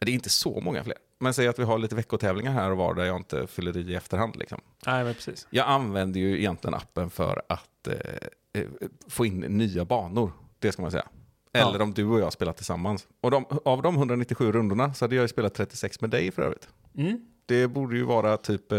[0.00, 0.96] Det är inte så många fler.
[1.18, 3.80] Men säg att vi har lite veckotävlingar här och var där jag inte fyller i
[3.80, 4.36] i efterhand.
[4.36, 4.60] Liksom.
[4.86, 5.46] Nej, men precis.
[5.50, 8.66] Jag använder ju egentligen appen för att eh, eh,
[9.08, 10.32] få in nya banor.
[10.58, 11.06] Det ska man säga.
[11.52, 11.82] Eller Ja.
[11.82, 13.06] om du och jag spelar tillsammans.
[13.20, 16.42] Och de, av de 197 rundorna så hade jag ju spelat 36 med dig för
[16.42, 16.68] övrigt.
[16.96, 17.20] Mm.
[17.46, 18.78] Det borde ju vara typ eh,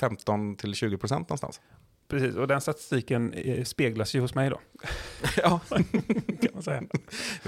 [0.00, 1.60] 15-20% någonstans.
[2.08, 4.60] Precis, och den statistiken eh, speglas ju hos mig då.
[5.36, 5.60] ja,
[6.40, 6.82] Kan man säga.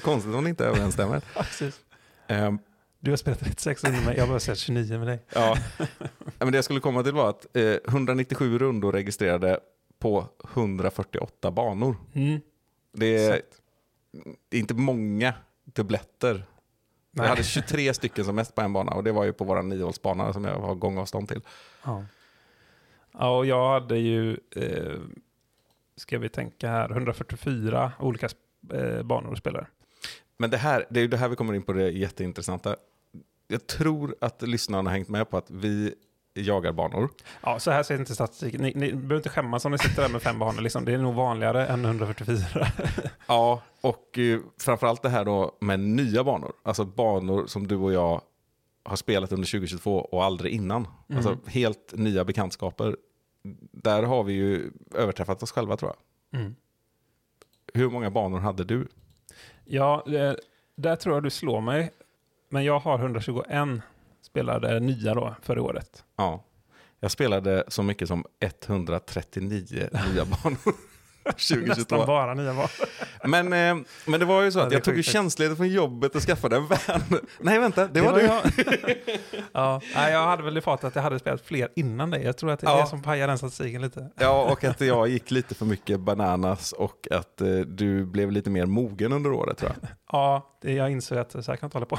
[0.02, 1.22] konstigt om det inte överensstämmer.
[1.34, 1.80] Ja, precis.
[2.28, 2.58] Ehm,
[3.00, 5.22] Du har spelat 36 under mig, jag har bara sett 29 med dig.
[5.34, 5.56] Ja,
[6.38, 9.60] Men det jag skulle komma till var att eh, 197 rundor registrerade
[10.00, 11.96] på 148 banor.
[12.12, 12.40] Mm.
[12.92, 13.42] Det är,
[14.48, 15.34] det är inte många
[15.64, 16.34] dubbletter.
[16.34, 17.24] Nej.
[17.24, 19.62] Jag hade 23 stycken som mest på en bana och det var ju på våra
[19.62, 21.40] niohålsbana som jag har gångavstånd till.
[21.84, 22.04] Ja.
[23.12, 24.98] ja, och jag hade ju, eh,
[25.96, 28.28] ska vi tänka här, 144 olika
[28.72, 29.66] eh, banor och spelare.
[30.36, 32.76] Men det här, det är ju det här vi kommer in på det jätteintressanta.
[33.48, 35.94] Jag tror att lyssnarna har hängt med på att vi
[36.34, 37.08] jagarbanor.
[37.42, 38.60] Ja, så här ser inte statistiken.
[38.60, 40.60] Ni, ni behöver inte skämmas om ni sitter där med fem banor.
[40.60, 40.84] Liksom.
[40.84, 42.66] Det är nog vanligare än 144.
[43.26, 46.52] Ja, och eh, framförallt det här då med nya banor.
[46.62, 48.20] Alltså banor som du och jag
[48.82, 50.88] har spelat under 2022 och aldrig innan.
[51.14, 52.96] Alltså helt nya bekantskaper.
[53.72, 55.92] Där har vi ju överträffat oss själva tror
[56.30, 56.40] jag.
[56.40, 56.54] Mm.
[57.74, 58.88] Hur många banor hade du?
[59.64, 60.36] Ja, det,
[60.76, 61.90] där tror jag du slår mig.
[62.48, 63.82] Men jag har 121
[64.30, 66.04] spelade nya då förra året.
[66.16, 66.44] Ja.
[67.00, 70.74] Jag spelade så mycket som 139 nya banor.
[71.24, 71.74] 2022.
[71.80, 72.70] Nästan bara nya banor.
[73.24, 76.14] Men, eh, men det var ju så att det jag tog ju tjänstledigt från jobbet
[76.16, 76.78] och skaffade en van.
[77.40, 78.20] Nej vänta, det var du.
[78.20, 78.42] jag.
[79.52, 82.24] ja, nej, jag hade väl i fatet att jag hade spelat fler innan dig.
[82.24, 82.80] Jag tror att det är Ja.
[82.80, 84.10] det som pajar den statistiken lite.
[84.18, 88.50] Ja, och att jag gick lite för mycket bananas och att eh, du blev lite
[88.50, 89.88] mer mogen under året tror jag.
[90.12, 91.98] Ja, det, jag insåg att så här kan jag inte hålla på.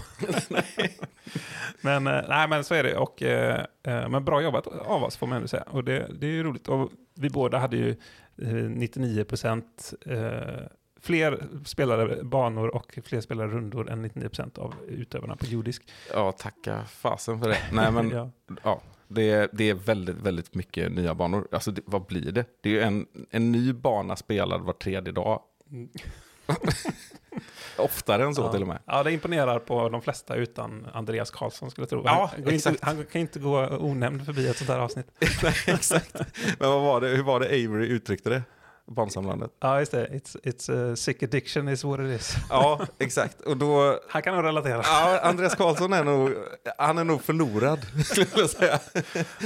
[1.81, 2.97] men, eh, nej, men så är det.
[2.97, 5.63] Och, eh, eh, men bra jobbat av oss får man ändå säga.
[5.69, 6.67] Och det, det är ju roligt.
[6.67, 7.95] Och vi båda hade ju
[8.35, 10.19] 99 procent eh,
[11.01, 15.83] fler spelade banor och fler spelade rundor än 99 procent av utövarna på jordisk.
[16.13, 17.57] Ja, tacka fasen för det.
[17.71, 18.31] Nej, men ja.
[18.63, 21.47] ja, det, är, det är väldigt, väldigt mycket nya banor.
[21.51, 22.45] Alltså, det, vad blir det?
[22.61, 25.41] Det är ju en, en ny bana spelad var tredje dag.
[25.71, 25.89] Mm.
[27.77, 28.51] Oftare än så ja.
[28.51, 28.79] till och med.
[28.85, 32.01] Ja, det imponerar på de flesta utan Andreas Karlsson skulle jag tro.
[32.05, 32.83] Ja, han, inte, exakt.
[32.83, 35.07] han kan inte gå onämnd förbi ett sånt här avsnitt.
[35.43, 36.15] Nej, exakt.
[36.59, 38.41] Men vad var det, hur var det Avery uttryckte det?
[38.87, 39.51] Bansamlandet.
[39.59, 40.07] Ja, just det.
[40.07, 42.35] It's, it's a sick addiction is what it is.
[42.49, 43.41] Ja, exakt.
[43.41, 43.99] Och då...
[44.09, 44.81] Han kan nog relatera.
[44.83, 46.33] Ja, Andreas Karlsson är nog,
[46.77, 48.79] han är nog förlorad, skulle jag säga.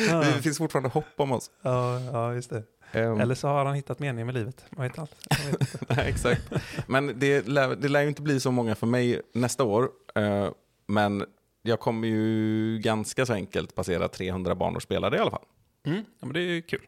[0.09, 0.17] Ja.
[0.17, 1.51] Det finns fortfarande hopp om oss.
[1.61, 2.63] Ja, ja, just det.
[2.91, 4.65] Ehm, Eller så har han hittat meningen med livet.
[4.69, 5.15] Man vet allt.
[5.89, 6.51] Nej, exakt.
[6.87, 9.89] Men det lär, det lär ju inte bli så många för mig nästa år.
[10.15, 10.49] Eh,
[10.87, 11.25] men
[11.61, 15.45] jag kommer ju ganska så enkelt passera 300 banor spelade i alla fall.
[15.85, 16.81] Mm, ja, men det är ju kul.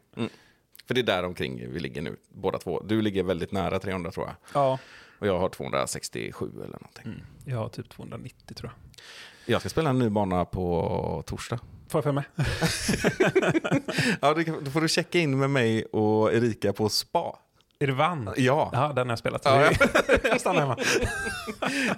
[0.87, 2.83] För det är där omkring vi ligger nu, båda två.
[2.85, 4.35] Du ligger väldigt nära 300 tror jag.
[4.53, 4.79] Ja.
[5.19, 7.05] Och jag har 267 eller någonting.
[7.05, 7.21] Mm.
[7.45, 9.03] Jag har typ 290 tror jag.
[9.53, 11.59] Jag ska spela en ny bana på torsdag.
[11.89, 12.23] Får jag för mig?
[14.21, 17.39] Ja, då får du checka in med mig och Erika på spa.
[17.79, 18.33] Är det Vann?
[18.37, 19.41] Ja, Ja, den har jag spelat.
[19.45, 19.71] Ja,
[20.23, 20.77] jag stannar hemma.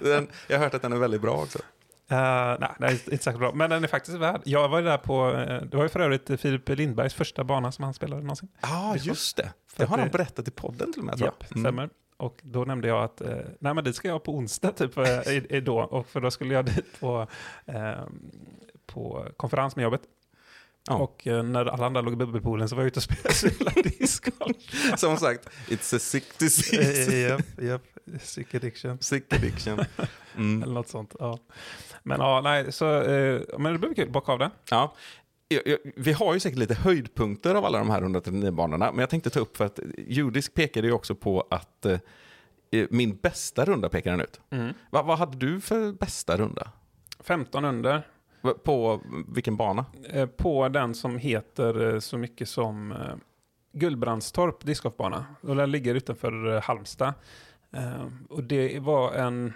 [0.00, 1.58] den, jag har hört att den är väldigt bra också.
[1.58, 2.16] Uh,
[2.60, 3.52] nej, det är inte särskilt bra.
[3.54, 4.40] Men den är faktiskt värd.
[4.44, 7.72] Jag var ju där på, eh, det var ju för övrigt Filip Lindbergs första bana
[7.72, 8.48] som han spelade någonsin.
[8.60, 9.08] Ja, Discord.
[9.08, 9.52] just det.
[9.76, 11.18] Det har han berättat i podden till och med.
[11.18, 11.56] tror jag.
[11.56, 11.64] Mm.
[11.64, 11.88] stämmer.
[12.16, 15.62] Och då nämnde jag att, eh, nej men dit ska jag på onsdag typ, eh,
[15.62, 15.78] då.
[15.78, 17.26] Och för då skulle jag dit på,
[17.66, 18.00] eh,
[18.92, 20.02] på konferens med jobbet.
[20.88, 20.94] Ja.
[20.96, 24.56] Och eh, när alla andra låg i bubbelpoolen så var jag ute och spelade, discgolf.
[24.96, 27.16] Som sagt, it's a sick disease.
[27.16, 27.82] Japp, japp.
[28.22, 28.98] Sick addiction.
[29.00, 29.80] sick addiction.
[30.36, 30.62] Mm.
[30.62, 31.14] Eller något sånt.
[31.18, 31.38] Ja.
[32.02, 34.50] Men ja, nej, så, eh, men det blev kul, bocka av det.
[34.70, 34.94] Ja.
[35.96, 39.30] Vi har ju säkert lite höjdpunkter av alla de här 139 banorna, men jag tänkte
[39.30, 41.98] ta upp för att Judisk pekade ju också på att eh,
[42.90, 44.40] min bästa runda pekar den ut.
[44.90, 46.70] Va, vad hade du för bästa runda?
[47.20, 48.06] 15 under.
[48.64, 49.84] På vilken bana?
[50.08, 52.98] Eh, på den som heter eh, så mycket som eh,
[53.72, 55.24] Gullbrandstorp discgolfbana.
[55.40, 57.14] Och den ligger utanför Halmstad.
[58.28, 59.52] Och det var en,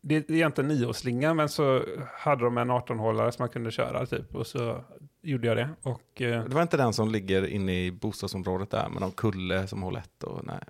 [0.00, 1.82] det är egentligen nioårsslinga men så
[2.18, 4.34] hade de en 18-hållare som man kunde köra typ.
[4.34, 4.80] Och så
[5.22, 5.70] gjorde jag det.
[5.82, 9.82] Och Det var inte den som ligger inne i bostadsområdet där med någon kulle som
[9.82, 10.60] hål ett och nej.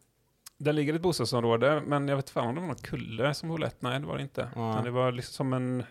[0.59, 3.49] den ligger i ett bostadsområde men jag vet fan om det var någon kulle som
[3.49, 3.77] var lätt.
[3.83, 4.49] Nej det var det inte.
[4.53, 5.85] Utan det var liksom som en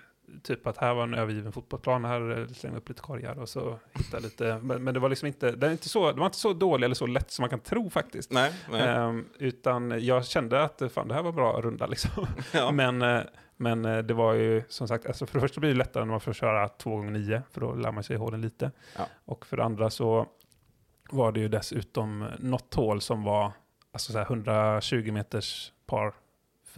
[0.44, 4.24] Typ att här var en övergiven fotbollsplan, här slängde upp lite korgar och så hittade
[4.24, 4.60] lite.
[4.64, 6.86] Men, men det var liksom inte, det, är inte så, det var inte så dålig
[6.86, 8.32] eller så lätt som man kan tro faktiskt.
[8.32, 8.82] Nej, nej.
[8.82, 12.28] Ehm, utan jag kände att eh, fan, det här var bra runda liksom.
[12.54, 12.72] Ja.
[12.72, 13.22] Men, eh,
[13.58, 16.12] men eh, det var ju som sagt, alltså för det första blir det lättare när
[16.12, 18.72] man får köra två gånger nio, för då lär man sig hålen lite.
[18.98, 19.08] Ja.
[19.26, 20.28] Och för det andra så
[21.10, 23.52] var det ju dessutom något hål som var
[23.92, 26.14] alltså så här 120 meters par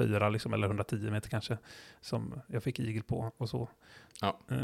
[0.04, 1.58] fyra, liksom, eller 110 meter kanske,
[2.02, 3.70] som jag fick igel på och så.
[4.22, 4.40] Ja.
[4.52, 4.58] Eh,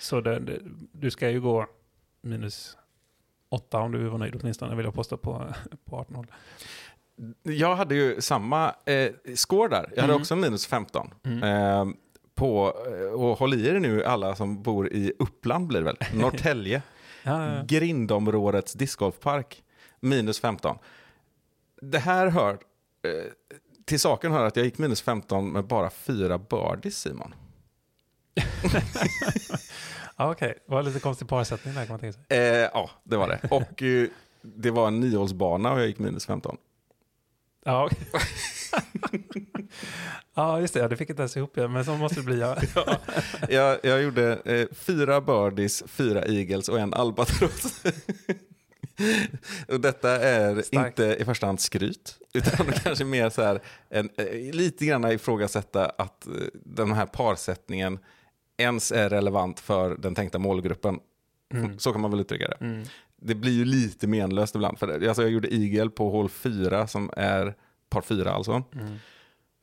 [0.00, 0.58] så det, det,
[0.92, 1.66] du ska ju gå
[2.22, 2.76] minus
[3.48, 5.54] åtta om du var nöjd åtminstone, vill jag påstå på,
[5.84, 6.26] på 18 hål.
[7.42, 9.88] Jag hade ju samma eh, score där.
[9.94, 10.20] Jag hade Mm.
[10.22, 11.14] också minus 15.
[11.22, 11.42] Mm.
[11.42, 11.94] Eh,
[12.34, 15.96] på, eh, och håll i er nu alla som bor i Uppland blir det väl?
[16.20, 16.82] Norrtälje.
[17.22, 17.62] Ja, ja, ja.
[17.66, 19.64] Grindområdets discgolfpark.
[20.00, 20.78] Minus 15.
[21.80, 22.52] Det här hör...
[23.02, 23.10] Eh,
[23.84, 27.34] till saken hör att jag gick minus 15 med bara fyra birdies, Simon.
[30.16, 32.38] Ja, Okej, det var lite konstig parsättning där kan man tänka sig.
[32.38, 33.48] Eh, ja, det var det.
[33.50, 34.08] Och eh,
[34.42, 36.56] det var en niohålsbana och jag gick minus 15.
[37.64, 37.90] Ja.
[40.34, 40.88] Ja, just det.
[40.88, 42.40] Det fick inte ens ihop det, men så måste det bli.
[42.40, 42.56] Ja.
[42.76, 42.98] Ja,
[43.48, 47.82] jag, jag gjorde eh, fyra birdies, fyra eagles och en albatross.
[49.68, 50.98] Och detta är Starkt.
[50.98, 55.86] inte i första hand skryt, utan kanske mer så här, en, eh, lite grann ifrågasätta
[55.86, 57.98] att eh, den här parsättningen
[58.56, 60.98] ens är relevant för den tänkta målgruppen.
[61.54, 61.78] Mm.
[61.78, 62.64] Så kan man väl uttrycka det.
[62.64, 62.84] Mm.
[63.16, 64.78] Det blir ju lite menlöst ibland.
[64.78, 65.08] För.
[65.08, 67.54] Alltså jag gjorde eagle på hål 4 som är
[67.88, 68.62] par 4 alltså.
[68.74, 68.96] Mm.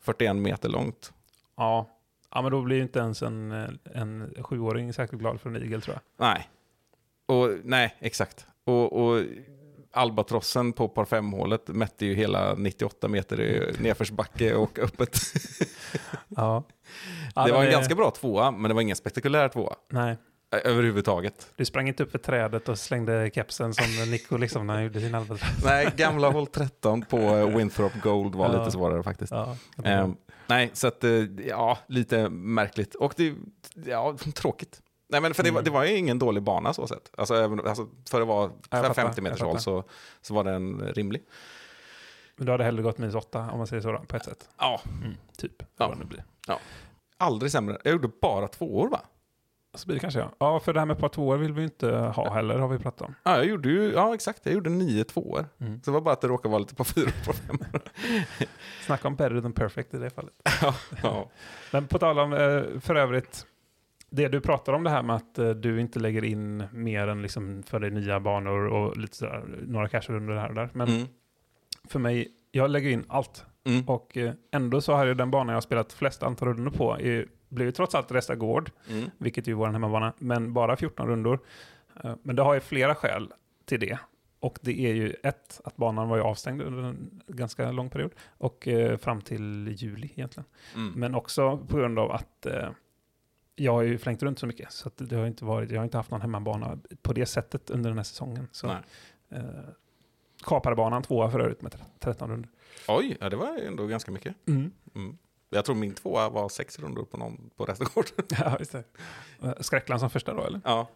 [0.01, 1.13] 41 meter långt.
[1.57, 1.89] Ja.
[2.31, 5.55] ja, men då blir ju inte ens en, eh, en sjuåring särskilt glad för en
[5.55, 6.27] igel tror jag.
[6.27, 6.49] Nej.
[7.25, 8.47] Och, nej, exakt.
[8.69, 9.23] Och, och
[9.91, 15.19] albatrossen på par 5-hålet mätte ju hela 98 meter i nedförsbacke och öppet.
[16.27, 16.63] Ja.
[17.36, 19.75] ja det var en är- ganska bra tvåa, men det var ingen spektakulär tvåa.
[19.89, 20.17] Nej,
[20.63, 21.47] Överhuvudtaget.
[21.55, 24.99] du sprang inte upp för trädet och slängde kepsen som Nico liksom när han gjorde
[24.99, 25.49] sin albatross.
[25.65, 28.60] Nej, gamla hål 13 på eh, Winthrop Gold var Ja.
[28.60, 29.32] lite svårare faktiskt.
[29.32, 30.15] Ja, Ehm,
[30.47, 31.12] nej, så att, eh,
[31.47, 32.95] ja, lite märkligt.
[32.95, 33.34] Och det,
[33.86, 34.82] ja, tråkigt.
[35.09, 35.63] Nej, men för det, var, Mm.
[35.65, 37.11] det var ju ingen dålig bana så sett.
[37.17, 39.83] Alltså, även, alltså för att vara jag fattar, 50 meters håll så,
[40.21, 41.23] så var den rimlig.
[42.35, 44.49] Men du hade hellre gått minus åtta om man säger så då, på ett sätt.
[44.57, 45.53] Ja, Mm, typ.
[45.59, 45.65] Ja.
[45.77, 45.87] Ja.
[45.87, 46.23] Vad det blir.
[47.17, 47.77] aldrig sämre.
[47.83, 49.01] Jag gjorde bara två år va?
[49.73, 50.31] Så blir det kanske ja.
[50.39, 53.01] Ja, för det här med par tvåor vill vi inte ha heller, har vi pratat
[53.07, 53.15] om.
[53.23, 55.45] Ja, jag gjorde ju, ja exakt, jag gjorde nio tvåor.
[55.59, 55.81] Mm.
[55.83, 57.59] Så det var bara att det råkade vara lite på fyra och på fem.
[58.85, 60.33] Snacka om better than perfect i det fallet.
[60.61, 61.29] ja, ja.
[61.71, 63.45] Men på tal om, eh, för övrigt,
[64.09, 67.21] det du pratar om det här med att eh, du inte lägger in mer än
[67.21, 70.69] liksom för dig nya banor och lite sådär, några cash under det här och där.
[70.73, 71.07] Men Mm.
[71.83, 73.45] för mig, jag lägger in allt.
[73.63, 73.87] Mm.
[73.89, 76.99] Och eh, ändå så har ju den banan jag har spelat flest antal rundor på
[76.99, 79.09] är, blev ju trots allt Resta Gård, Mm.
[79.17, 81.39] vilket är ju vår hemmabana, men bara 14 rundor.
[82.03, 83.33] Eh, Men det har ju flera skäl
[83.65, 83.99] till det.
[84.41, 88.11] Och det är ju ett, att banan var ju avstängd under en ganska lång period.
[88.37, 90.45] Och eh, fram till juli egentligen.
[90.75, 90.93] Mm.
[90.95, 92.69] Men också på grund av att eh,
[93.59, 94.71] jag har ju flängt runt så mycket.
[94.71, 97.89] Så det har inte varit, jag har inte haft någon hemmabana på det sättet under
[97.89, 98.47] den här säsongen.
[98.51, 98.67] Så,
[99.29, 99.41] eh,
[100.43, 102.49] kapade banan tvåa för övrigt med 13 rundor.
[102.87, 104.35] Oj, ja, det var ändå ganska mycket.
[104.47, 104.71] Mm.
[105.49, 108.05] Jag tror min tvåa var sex rundor på, någon, på Restagård.
[108.29, 108.83] Ja, just det.
[109.43, 110.61] Eh, Skräckland som första då, eller?
[110.65, 110.87] ja.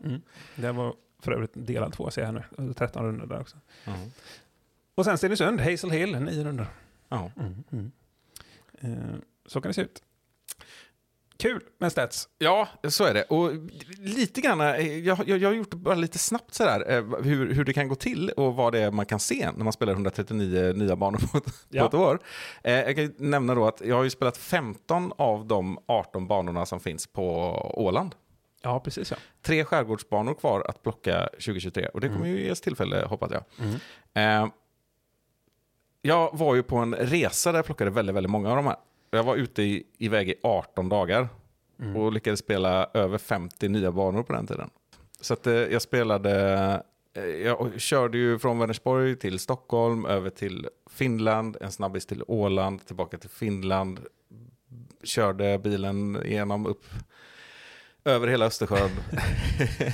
[0.55, 2.73] Det var för övrigt delad tvåa, ser jag här nu.
[2.73, 3.57] 13 rundor där också.
[3.85, 3.93] Ja.
[4.95, 6.67] Och sen Stenungsund, Hazel Hill, 9 rundor.
[7.09, 7.31] Ja.
[8.79, 8.89] Eh,
[9.45, 10.03] så kan det se ut.
[11.43, 12.29] Kul med stats.
[12.37, 13.23] Ja, så är det.
[13.23, 13.51] Och
[13.99, 17.53] lite grann, eh, jag, jag, jag har gjort det bara lite snabbt sådär, eh, hur,
[17.53, 19.93] hur det kan gå till och vad det är man kan se när man spelar
[19.93, 21.81] 139 nya banor på ett, Ja.
[21.81, 22.19] på ett år.
[22.63, 26.65] Eh, jag kan nämna då att jag har ju spelat 15 av de 18 banorna
[26.65, 27.25] som finns på
[27.73, 28.15] Åland.
[28.61, 29.17] Ja, precis ja.
[29.41, 33.43] Tre skärgårdsbanor kvar att plocka 2023 och det kommer ju ges tillfälle hoppas jag.
[33.59, 34.43] Mm.
[34.45, 34.53] Eh,
[36.01, 38.77] jag var ju på en resa där jag plockade väldigt, väldigt många av de här.
[39.17, 41.27] Jag var ute i, iväg i 18 dagar
[41.79, 41.95] Mm.
[41.95, 44.69] och lyckades spela över 50 nya banor på den tiden.
[45.21, 46.33] Så att, eh, jag spelade,
[47.13, 52.85] eh, jag körde ju från Vänersborg till Stockholm, över till Finland, en snabbis till Åland,
[52.85, 53.99] tillbaka till Finland,
[55.03, 56.85] körde bilen igenom upp
[58.05, 58.89] över hela Östersjön.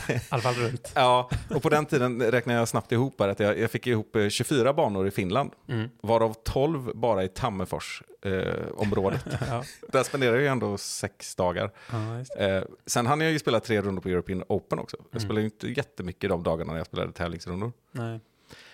[0.10, 0.92] I alla fall runt.
[0.96, 4.30] ja, och på den tiden räknade jag snabbt ihop att jag, jag fick ihop eh,
[4.30, 5.90] 24 banor i Finland, Mm.
[6.02, 9.26] varav 12 bara i Tammerfors-området.
[9.50, 9.64] Ja.
[9.92, 11.72] Där spenderade jag ju ändå sex dagar.
[11.92, 12.56] Ja, det.
[12.58, 14.98] Eh, sen hann jag ju spela tre rundor på European Open också.
[15.00, 15.20] Jag Mm.
[15.20, 17.72] spelade ju inte jättemycket de dagarna när jag spelade tävlingsrundor.
[17.92, 18.20] Nej,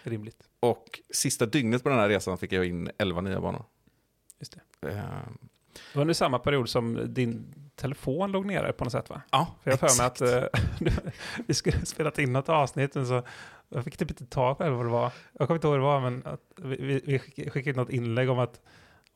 [0.04, 0.38] rimligt.
[0.60, 3.66] Och sista dygnet på den här resan fick jag in 11 nya banor.
[4.40, 5.02] Just Eh, Det
[5.94, 9.22] var under samma period som din telefon låg nere på något sätt va?
[9.32, 10.22] ja, För jag har för mig exakt.
[10.22, 10.94] att eh,
[11.48, 13.24] vi skulle spela in något avsnitt, men så
[13.70, 15.12] jag fick typ inte tag på vad det var.
[15.34, 17.76] Jag kommer inte ihåg vad det var, men att vi, vi, vi skick- skickade in
[17.76, 18.62] något inlägg om att,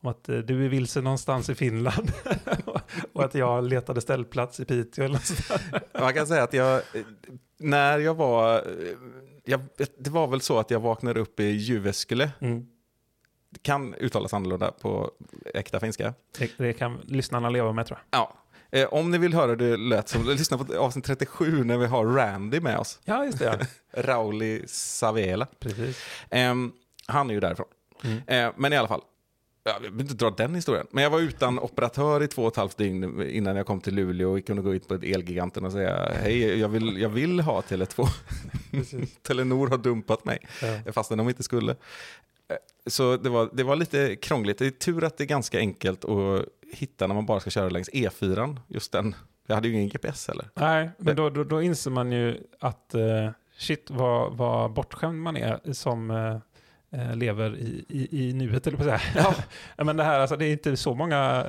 [0.02, 2.12] om att eh, du är vilse någonstans i Finland
[3.12, 5.92] och att jag letade ställplats i Piteå eller något.
[6.00, 6.82] Man kan säga att jag, eh,
[7.58, 8.64] när jag var,
[9.44, 9.60] jag,
[9.98, 12.30] det var väl så att jag vaknade upp i Jyväskylä.
[12.40, 12.66] Mm.
[13.52, 15.10] Det kan uttalas annorlunda på
[15.54, 16.14] äkta finska.
[16.38, 18.20] Det, det kan lyssnarna leva med tror jag.
[18.20, 18.34] Ja.
[18.72, 22.06] Eh, om ni vill höra det lät som, lyssna på avsnitt 37 när vi har
[22.06, 22.98] Randy med oss.
[23.04, 23.44] Ja, just det.
[23.44, 23.66] Ja.
[24.02, 25.46] Rauli Savela.
[25.58, 25.98] Precis.
[26.30, 26.72] Ehm,
[27.06, 27.66] han är ju därifrån.
[28.04, 28.18] Mm.
[28.26, 29.00] Eh, men i alla fall,
[29.64, 30.86] jag behöver inte dra den historien.
[30.90, 33.94] Men jag var utan operatör i två och ett halvt dygn innan jag kom till
[33.94, 37.60] Luleå och kunde gå ut på Elgiganten och säga hej, jag vill, jag vill ha
[37.60, 38.06] Tele2.
[38.70, 39.16] Precis.
[39.22, 40.38] Telenor har dumpat mig,
[40.86, 40.92] Ja.
[40.92, 41.72] fastän de inte skulle.
[41.72, 41.76] Eh,
[42.86, 44.58] Så det var, det var lite krångligt.
[44.58, 47.68] Det är tur att det är ganska enkelt att hitta när man bara ska köra
[47.68, 48.56] längs E4.
[48.68, 49.14] Just den.
[49.46, 50.48] Jag hade ju ingen GPS heller.
[50.54, 55.36] Nej, men då, då, då inser man ju att eh, shit vad, vad bortskämd man
[55.36, 56.36] är som eh,
[57.00, 59.24] eh, lever i, i, i nuet, eller på att säga.
[59.24, 59.34] Ja.
[59.76, 61.46] Ja, men det här, alltså, det är inte så många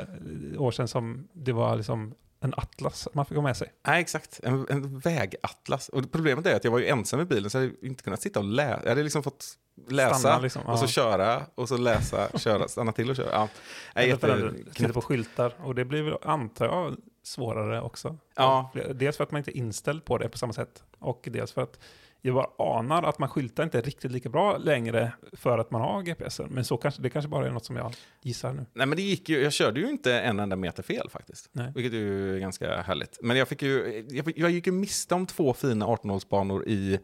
[0.58, 3.74] år sedan som det var liksom en atlas man fick ha med sig.
[3.88, 4.40] Nej, exakt.
[4.44, 5.90] En, en vägatlas.
[5.90, 8.22] Och problemet är att jag var ju ensam i bilen så jag hade inte kunnat
[8.22, 8.80] sitta och läsa.
[8.84, 9.46] Jag hade liksom fått
[9.90, 10.62] läsa Stanna, liksom.
[10.62, 10.88] och så Ja.
[10.88, 13.32] köra och så läsa, köra, stanna till och köra.
[13.32, 13.48] Ja.
[13.96, 14.76] Nej, jätteknäppt.
[14.78, 15.54] Titta på skyltar.
[15.64, 18.18] Och det blir väl, antar jag, svårare också.
[18.36, 18.72] Ja.
[18.96, 20.84] Dels för att man inte är inställd på det på samma sätt.
[21.00, 21.80] Och dels för att
[22.22, 26.02] jag bara anar att man skyltar inte riktigt lika bra längre för att man har
[26.02, 26.48] GPSen.
[26.52, 28.66] Men så kanske, det kanske bara är något som jag gissar nu.
[28.74, 31.50] Nej, men det gick ju, jag körde ju inte en enda meter fel faktiskt.
[31.52, 31.72] Nej.
[31.76, 33.20] Vilket är ju ganska härligt.
[33.22, 37.00] Men jag, fick ju, jag, jag gick ju miste om två fina 18-hålsbanor i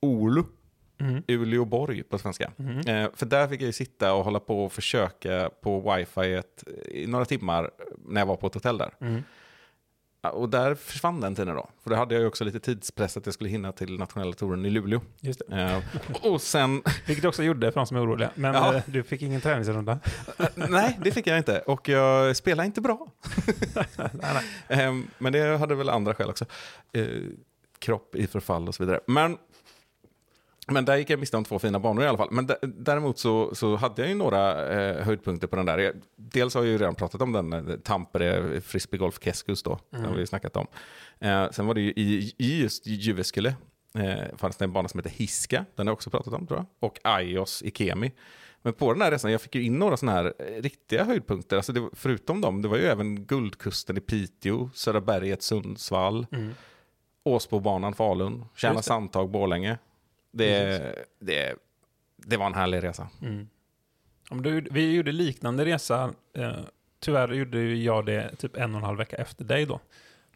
[0.00, 0.42] Oulu.
[0.98, 1.22] Mm.
[1.28, 2.52] Uleåborg på svenska.
[2.86, 6.42] Eh, för där fick jag ju sitta och hålla på och försöka på wifi
[6.88, 8.94] i några timmar när jag var på ett hotell där.
[9.00, 9.22] Mm.
[10.30, 11.70] Och där försvann den tiden då.
[11.82, 14.66] För då hade jag ju också lite tidspress att jag skulle hinna till nationella touren
[14.66, 15.00] i Luleå.
[15.20, 15.62] Just det.
[15.62, 15.80] Eh,
[16.32, 18.30] och sen, Vilket du också gjorde för de som är oroliga.
[18.34, 18.74] Men Ja.
[18.74, 19.98] eh, du fick ingen träningsrunda.
[20.54, 21.58] nej det fick jag inte.
[21.60, 23.06] Och jag spelade inte bra.
[23.74, 23.84] nej,
[24.68, 24.84] nej.
[24.86, 26.44] Eh, men det hade väl andra skäl också.
[27.78, 29.00] Kropp i förfall och så vidare.
[29.06, 29.38] Men,
[30.66, 32.28] men där gick jag miste om två fina banor i alla fall.
[32.30, 35.78] Men däremot så, så hade jag ju några eh, höjdpunkter på den där.
[35.78, 39.78] Jag, dels har jag ju redan pratat om den, eh, Tampere Frisbee Golf Keskus då.
[39.90, 40.66] Den har vi ju snackat om.
[41.18, 43.54] Eh, sen var det ju i, i just Jyväskylä
[43.98, 45.64] eh, fanns det en bana som heter Hiska.
[45.74, 46.66] Den har jag också pratat om tror jag.
[46.80, 48.12] Och Aios i Kemi.
[48.62, 51.56] Men på den här resan, jag fick ju in några sådana här eh, riktiga höjdpunkter.
[51.56, 56.50] Alltså det, förutom dem, det var ju även Guldkusten i Piteå, Södra berget Sundsvall, Mm.
[57.26, 58.82] Åsbobanan Falun, Tjärna.
[58.82, 59.78] Sandtag Borlänge.
[60.34, 61.54] Det, det,
[62.16, 63.08] det var en härlig resa.
[63.22, 63.48] Mm.
[64.30, 66.14] Du, vi gjorde liknande resa.
[66.36, 66.56] Eh,
[67.00, 69.80] tyvärr gjorde jag det typ en och en halv vecka efter dig då.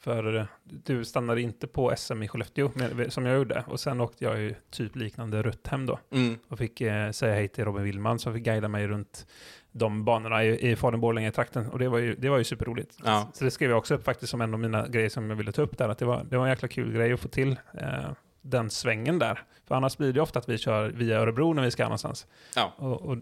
[0.01, 2.71] För eh, du stannade inte på SM i Skellefteå
[3.09, 3.65] som jag gjorde.
[3.67, 5.99] Och sen åkte jag ju typ liknande rutt hem då.
[6.11, 6.39] Mm.
[6.49, 9.27] Och fick eh, säga hej till Robin Willman som fick guida mig runt
[9.73, 11.69] de banorna i, i Falun-Borlänge-trakten.
[11.69, 12.99] Och det var ju, det var ju superroligt.
[13.05, 13.31] Ja.
[13.35, 15.53] Så det skrev jag också upp faktiskt som en av mina grejer som jag ville
[15.53, 15.89] ta upp där.
[15.89, 18.11] Att det var, det var en jäkla kul grej att få till eh,
[18.51, 19.43] den svängen där.
[19.67, 22.27] För annars blir det ofta att vi kör via Örebro när vi ska någonstans.
[22.57, 22.73] Ja.
[22.77, 23.17] Och, och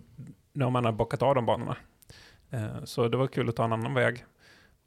[0.52, 1.76] när man har bockat av de banorna.
[2.50, 4.24] Eh, så det var kul att ta en annan väg.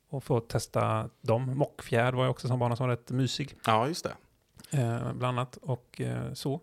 [0.09, 1.57] Och få testa dem.
[1.57, 3.55] Mockfjärd var ju också en bana som var rätt mysig.
[3.65, 4.13] ja, just det.
[4.77, 5.57] Eh, bland annat.
[5.61, 6.61] Och eh, så.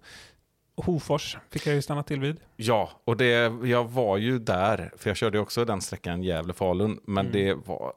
[0.76, 2.40] Hofors fick jag ju stanna till vid.
[2.56, 7.00] Ja, och det, jag var ju där, för jag körde ju också den sträckan Gävle-Falun,
[7.04, 7.32] men Mm.
[7.32, 7.92] det var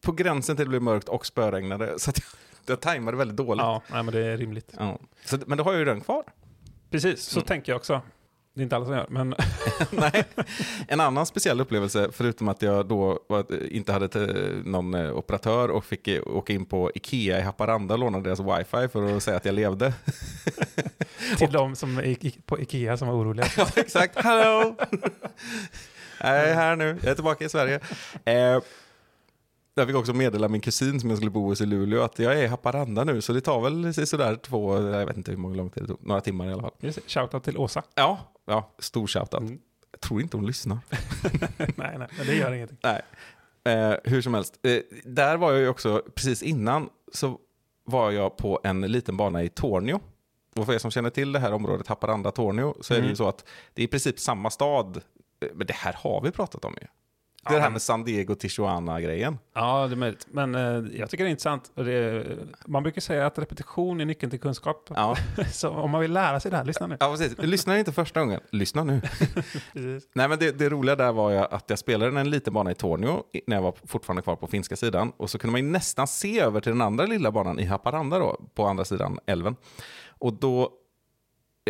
[0.00, 2.24] på gränsen till att blev mörkt och spöregnade, så jag,
[2.68, 3.62] jag tajmade väldigt dåligt.
[3.62, 4.74] Ja, nej, men det är rimligt.
[4.78, 4.98] Ja.
[5.24, 6.22] Så, men då har jag ju den kvar.
[6.90, 7.46] Precis, så Mm.
[7.46, 8.00] tänker jag också.
[8.54, 9.34] Det är inte alla som gör, men
[9.90, 10.24] Nej.
[10.88, 13.18] En annan speciell upplevelse, förutom att jag då
[13.70, 14.26] inte hade
[14.64, 18.40] någon eh, operatör och fick eh, åka in på Ikea i Haparanda och låna deras
[18.40, 19.92] wifi för att säga att jag levde.
[21.38, 23.46] till de som är på Ikea som var oroliga.
[23.56, 24.20] ja, exakt.
[24.20, 24.74] Hallå!
[26.20, 27.80] Jag är här nu, jag är tillbaka i Sverige.
[28.24, 28.58] Eh,
[29.78, 32.32] jag fick också meddela min kusin som jag skulle bo hos i Luleå att jag
[32.38, 35.56] är i Haparanda nu, så det tar väl sådär två, jag vet inte hur många
[35.56, 36.72] lång tid det tog, några timmar i alla fall.
[36.80, 37.82] Just det, Shoutout till Åsa.
[37.94, 39.40] Ja, ja stor shoutout.
[39.40, 39.58] Mm.
[39.90, 40.78] Jag tror inte hon lyssnar.
[41.76, 42.78] nej, nej, det gör ingenting.
[42.82, 43.02] Nej.
[43.64, 47.38] Eh, hur som helst, eh, där var jag ju också, precis innan så
[47.84, 50.00] var jag på en liten bana i Tornio.
[50.56, 53.10] Och för er som känner till det här området, Haparanda-Tornio, så är det Mm.
[53.10, 54.96] ju så att det är i princip samma stad.
[55.40, 56.86] Eh, Men det här har vi pratat om ju.
[57.48, 59.38] Det Ja, här med San Diego Tijuana-grejen.
[59.54, 60.26] Ja, det är möjligt.
[60.30, 60.60] Men eh,
[60.98, 61.70] jag tycker det är intressant.
[61.74, 62.24] Det,
[62.66, 64.90] man brukar säga att repetition är nyckeln till kunskap.
[64.94, 65.16] Ja.
[65.52, 66.96] Så om man vill lära sig det här, lyssna nu.
[67.00, 67.38] ja, precis.
[67.38, 69.00] Lyssna inte första gången, lyssna nu.
[70.14, 72.74] Nej, men det, det roliga där var ju att jag spelade en liten bana i
[72.74, 75.12] Tornio när jag var fortfarande kvar på finska sidan.
[75.16, 78.18] Och så kunde man ju nästan se över till den andra lilla banan i Haparanda
[78.18, 79.56] då, på andra sidan älven.
[80.18, 80.72] Och då,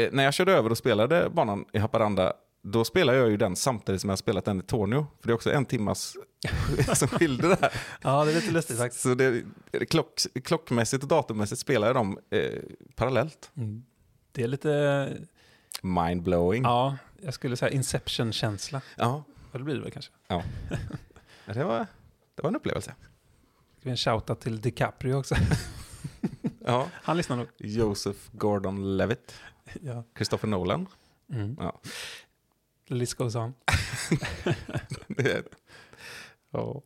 [0.01, 2.33] eh, när jag körde över och spelade banan i Haparanda,
[2.71, 5.07] då spelade jag ju den samtidigt som jag spelat den i Tornio.
[5.21, 6.17] För det är också en timmas
[6.95, 7.73] som skilde där.
[8.03, 9.03] Ja, det är lite lustigt faktiskt.
[9.03, 9.45] Så det,
[9.91, 12.61] klock, klockmässigt och datummässigt spelar jag dem eh,
[12.95, 13.51] parallellt.
[13.57, 13.85] Mm.
[14.33, 15.13] Det är lite,
[15.83, 16.63] Mindblowing.
[16.63, 16.97] Ja.
[17.19, 18.81] ja, jag skulle säga Inception-känsla.
[18.97, 19.25] ja.
[19.53, 20.13] Ja, det blir det väl kanske.
[21.47, 21.87] Det, var,
[22.35, 22.95] det var en upplevelse.
[23.81, 25.35] Ska vi en shoutout till DiCaprio också?
[26.65, 26.89] Ja.
[27.03, 27.47] Han lyssnar nog.
[27.59, 29.35] Joseph Gordon-Levitt.
[29.83, 30.05] Ja.
[30.17, 30.87] Christopher Nolan.
[31.33, 31.57] Mm.
[31.61, 31.81] Ja.
[32.89, 33.55] The list goes on.
[35.09, 35.43] Det är-
[36.51, 36.83] ja.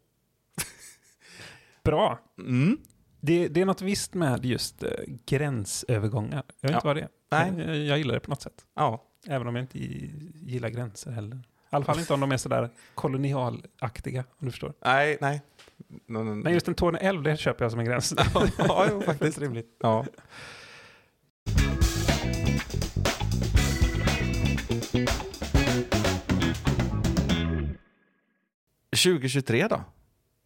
[1.84, 2.18] Bra.
[2.38, 2.78] Mm.
[3.20, 4.90] Det, det är något visst med just eh,
[5.26, 6.42] gränsövergångar.
[6.60, 6.76] Jag vet Ja.
[6.76, 7.08] inte vad det är.
[7.30, 7.66] Nej.
[7.66, 8.66] Jag, jag gillar det på något sätt.
[8.74, 9.04] ja.
[9.26, 11.36] Även om jag inte gillar gränser heller.
[11.36, 11.40] I
[11.70, 14.72] alla fall inte om de är sådär kolonialaktiga, om du förstår.
[14.84, 15.42] Nej, nej.
[16.06, 16.34] No, no, no.
[16.34, 18.14] Men just en Torne älv, det köper jag som en gräns.
[18.58, 19.38] ja, jo, faktiskt.
[19.38, 19.76] rimligt.
[19.80, 20.06] Ja.
[29.04, 29.80] 2023 då?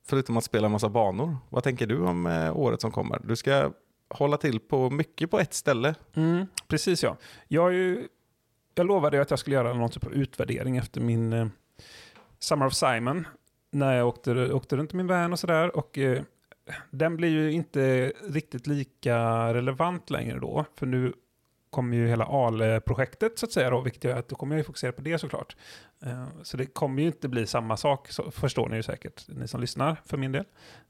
[0.08, 1.36] Förutom att spela en massa banor.
[1.48, 3.20] Vad tänker du om eh, året som kommer?
[3.24, 3.72] Du ska
[4.08, 5.94] hålla till på mycket på ett ställe.
[6.14, 7.16] Mm, precis ja.
[7.48, 8.08] Jag, ju,
[8.74, 11.46] jag lovade ju att jag skulle göra någon typ av utvärdering efter min eh,
[12.38, 13.26] Summer of Simon.
[13.70, 15.76] När jag åkte, åkte runt i min van och sådär.
[15.76, 16.22] Och eh,
[16.90, 19.18] den blir ju inte riktigt lika
[19.54, 20.64] relevant längre då.
[20.74, 21.12] För nu
[21.76, 24.64] kommer ju hela AL-projektet så att säga då, vilket gör att då kommer jag ju
[24.64, 25.56] fokusera på det såklart.
[26.04, 29.48] Eh, Så det kommer ju inte bli samma sak, så förstår ni ju säkert, ni
[29.48, 30.44] som lyssnar för min del.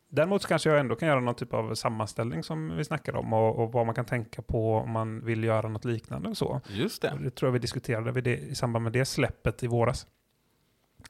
[0.08, 3.32] Däremot så kanske jag ändå kan göra någon typ av sammanställning som vi snackar om
[3.32, 6.60] och, och vad man kan tänka på om man vill göra något liknande och så.
[6.68, 9.66] Just Och Det tror jag vi diskuterade vid det, i samband med det släppet i
[9.66, 10.06] våras.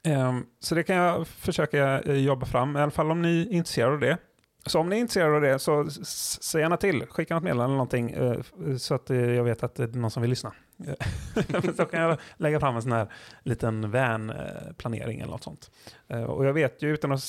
[0.05, 3.93] Ehm, så det kan jag försöka jobba fram, i alla fall om ni är intresserade
[3.95, 4.19] av det.
[4.67, 7.07] Så om ni är intresserade av det så säg gärna till.
[7.07, 10.11] Skicka något meddelande eller någonting eh, så att eh, jag vet att det är någon
[10.11, 10.53] som vill lyssna.
[11.77, 13.09] så kan jag lägga fram en sån här
[13.43, 15.71] liten van-planering eller något sånt.
[16.09, 17.23] Eh, Och jag vet ju utan att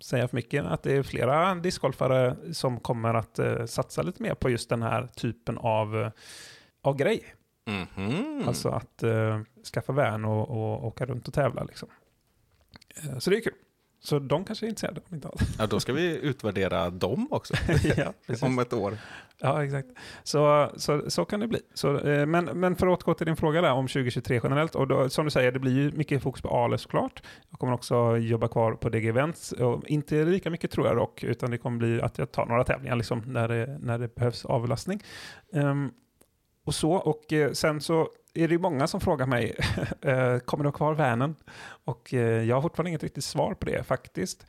[0.00, 4.50] säga för mycket att det är flera discgolfare som kommer att satsa lite mer på
[4.50, 6.10] just den här typen av,
[6.82, 7.34] av grej.
[7.66, 8.44] Mhm.
[8.48, 9.02] Alltså att
[9.74, 11.64] skaffa van och, och åka runt och tävla.
[11.64, 11.88] Liksom.
[13.18, 13.52] Så det är kul.
[14.02, 15.00] Så de kanske är intresserade.
[15.08, 15.40] Om inte alls.
[15.58, 17.54] Ja, då ska vi utvärdera dem också.
[17.96, 18.98] ja, om ett år.
[19.38, 19.88] ja, exakt.
[20.22, 21.60] Så, så, så kan det bli.
[21.74, 24.74] Så, eh, men, men för att återgå till din fråga där om 2023 generellt.
[24.74, 27.22] Och då, som du säger, det blir ju mycket fokus på Ale såklart.
[27.50, 29.52] Jag kommer också jobba kvar på DG Events.
[29.52, 32.64] Och inte lika mycket tror jag dock, utan det kommer bli att jag tar några
[32.64, 35.02] tävlingar liksom, när, det, när det behövs avlastning.
[35.52, 35.90] Ehm,
[36.64, 39.56] och så, och eh, sen så är det ju många som frågar mig,
[40.00, 41.34] eh, kommer du ha kvar vanen?
[41.84, 44.46] Och eh, jag har fortfarande inget riktigt svar på det faktiskt.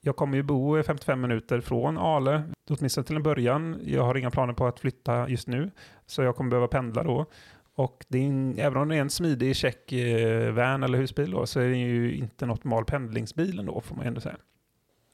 [0.00, 3.80] Jag kommer ju bo 55 minuter från Ale, åtminstone till en början.
[3.84, 5.70] Jag har inga planer på att flytta just nu,
[6.06, 7.26] så jag kommer behöva pendla då.
[7.74, 11.30] Och det är en, även om det är en smidig check eh, van eller husbil
[11.30, 14.36] då, så är det ju inte en optimal pendlingsbil ändå, får man ändå säga.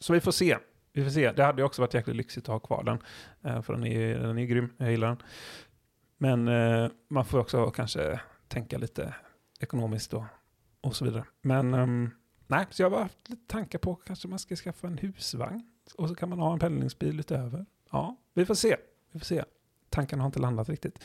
[0.01, 0.57] Så vi får se.
[0.93, 1.33] Vi får se.
[1.33, 4.19] Det hade ju också varit jäkligt lyxigt att ha kvar den, för den är, ju-
[4.19, 4.73] den är grym.
[4.77, 5.17] Jag gillar den.
[6.19, 9.15] Men eh, man får också kanske tänka lite
[9.61, 10.25] ekonomiskt och,
[10.81, 11.25] och så vidare.
[11.43, 12.11] Men ehm,
[12.47, 15.63] nej, så jag har haft lite tankar på kanske man ska skaffa en husvagn
[15.95, 17.67] och så kan man ha en pendlingsbil utöver.
[17.91, 18.77] Ja, vi får se.
[19.13, 19.45] Vi får se.
[19.91, 20.99] Tankarna har inte landat riktigt.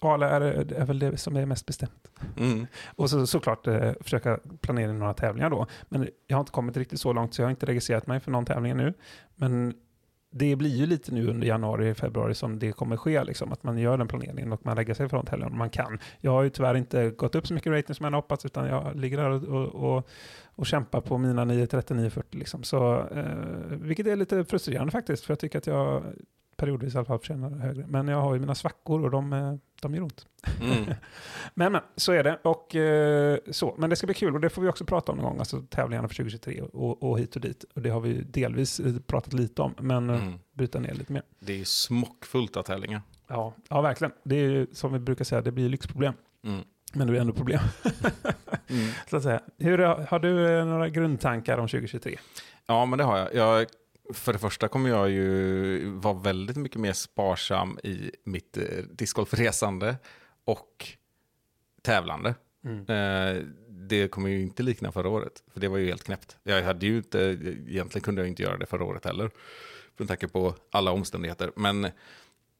[0.00, 0.40] Ale är,
[0.72, 2.10] är väl det som är mest bestämt.
[2.36, 2.66] Mm.
[2.86, 5.66] Och så, såklart eh, försöka planera några tävlingar då.
[5.88, 8.30] Men jag har inte kommit riktigt så långt så jag har inte registrerat mig för
[8.30, 8.94] någon tävling nu.
[9.34, 9.74] Men
[10.36, 13.78] det blir ju lite nu under januari, februari som det kommer ske, liksom, att man
[13.78, 15.98] gör den planeringen och man lägger sig från helgen om man kan.
[16.20, 18.66] Jag har ju tyvärr inte gått upp så mycket rating som jag hade hoppats, utan
[18.66, 20.08] jag ligger där och, och, och,
[20.44, 22.62] och kämpar på mina 9.39,40 liksom.
[22.62, 26.02] Så, eh, vilket är lite frustrerande faktiskt, för jag tycker att jag
[26.56, 27.86] periodvis i alla fall förtjänar högre.
[27.86, 30.26] Men jag har ju mina svackor och de, eh, de gör ont.
[30.60, 30.84] Mm.
[31.54, 32.38] Men, men så är det.
[32.42, 33.74] Och, eh, så.
[33.78, 35.60] Men det ska bli kul och det får vi också prata om någon gång, alltså
[35.70, 37.64] tävlingarna för 2023 och, och hit och dit.
[37.74, 40.38] Och det har vi delvis eh, pratat lite om, men Mm.
[40.52, 41.22] bryta ner lite mer.
[41.40, 43.02] Det är smockfullt av tävlingar.
[43.28, 44.12] Ja, ja verkligen.
[44.24, 46.14] Det är som vi brukar säga, det blir lyxproblem.
[46.44, 46.60] Mm.
[46.94, 47.60] Men det är ändå problem,
[48.68, 48.90] Mm.
[49.10, 49.40] så att säga.
[49.58, 52.18] Hur, har du några grundtankar om 2023?
[52.66, 53.34] Ja, men det har jag.
[53.34, 53.66] jag.
[54.12, 59.96] För det första kommer jag ju vara väldigt mycket mer sparsam i mitt eh, discgolfresande
[60.44, 60.88] och
[61.82, 62.34] tävlande.
[62.88, 66.36] Eh, det kommer ju inte likna förra året, för det var ju helt knäppt.
[66.42, 67.18] Jag hade ju inte,
[67.68, 69.30] egentligen kunde jag inte göra det förra året heller,
[69.96, 71.52] med tanke på alla omständigheter.
[71.56, 71.88] Men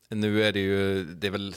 [0.09, 1.55] nu är det ju, det är väl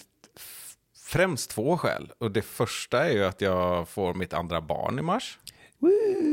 [0.98, 2.12] främst två skäl.
[2.18, 5.40] Och det första är ju att jag får mitt andra barn i mars.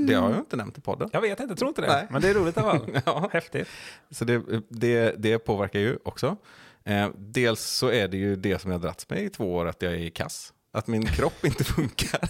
[0.07, 1.11] Det har jag inte nämnt i podden.
[1.13, 1.89] Jag vet inte, tror inte det.
[1.89, 2.07] Nej.
[2.11, 3.01] Men det är roligt i alla fall.
[3.07, 3.29] Ja.
[3.33, 3.69] Häftigt.
[4.11, 6.37] Så det, det, det påverkar ju också.
[6.85, 9.83] Eh, dels så är det ju det som jag dragits med i två år, att
[9.83, 10.53] jag är i kass.
[10.73, 12.21] Att min kropp inte funkar.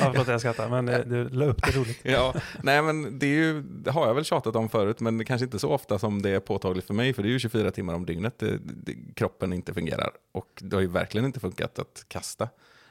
[0.00, 2.00] Ja, förlåt jag skrattar, men eh, du la upp det roligt.
[2.02, 5.44] ja, nej men det, är ju, det har jag väl tjatat om förut, men kanske
[5.44, 7.94] inte så ofta som det är påtagligt för mig, för det är ju 24 timmar
[7.94, 8.58] om dygnet det,
[9.14, 10.10] kroppen inte fungerar.
[10.32, 12.48] Och det har ju verkligen inte funkat att kasta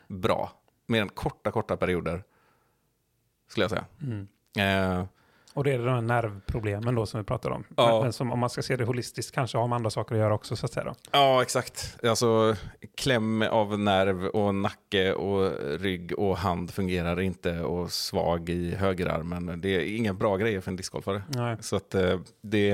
[0.08, 0.52] bra,
[0.88, 2.24] mer än korta, korta perioder,
[3.48, 3.86] skulle jag säga.
[4.02, 4.28] Mm.
[5.00, 5.06] Eh,
[5.54, 7.64] Och det är de här nervproblemen då som vi pratar om.
[7.78, 8.02] Ja.
[8.04, 10.34] Men, som, om man ska se det holistiskt kanske har man andra saker att göra
[10.34, 10.96] också så att säga då.
[11.12, 11.98] Ja, exakt.
[12.04, 12.56] Alltså,
[12.98, 19.62] kläm av nerv och nacke och rygg och hand fungerar inte och svag i högerarmen.
[19.62, 21.22] Det är inga bra grejer för en discgolfare.
[21.28, 21.58] Nej.
[21.62, 22.68] Så att eh, det,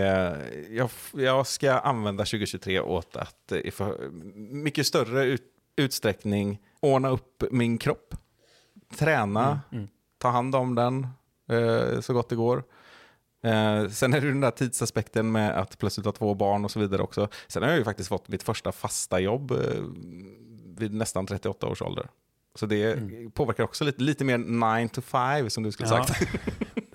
[0.70, 4.10] jag, jag ska använda 2023 åt att eh, i för
[4.54, 5.44] mycket större ut,
[5.76, 8.16] utsträckning ordna upp min kropp.
[8.98, 9.88] Träna, Mm.
[10.24, 11.08] Ta hand om den
[11.50, 12.64] eh, så gott det går.
[13.44, 16.80] Eh, sen är det den där tidsaspekten med att plötsligt ha två barn och så
[16.80, 17.28] vidare också.
[17.48, 19.58] Sen har jag ju faktiskt fått mitt första fasta jobb eh,
[20.78, 22.08] vid nästan 38 års ålder.
[22.56, 23.32] Så det Mm.
[23.32, 26.04] påverkar också lite, lite mer 9 to 5 som du skulle Ja.
[26.04, 26.28] sagt.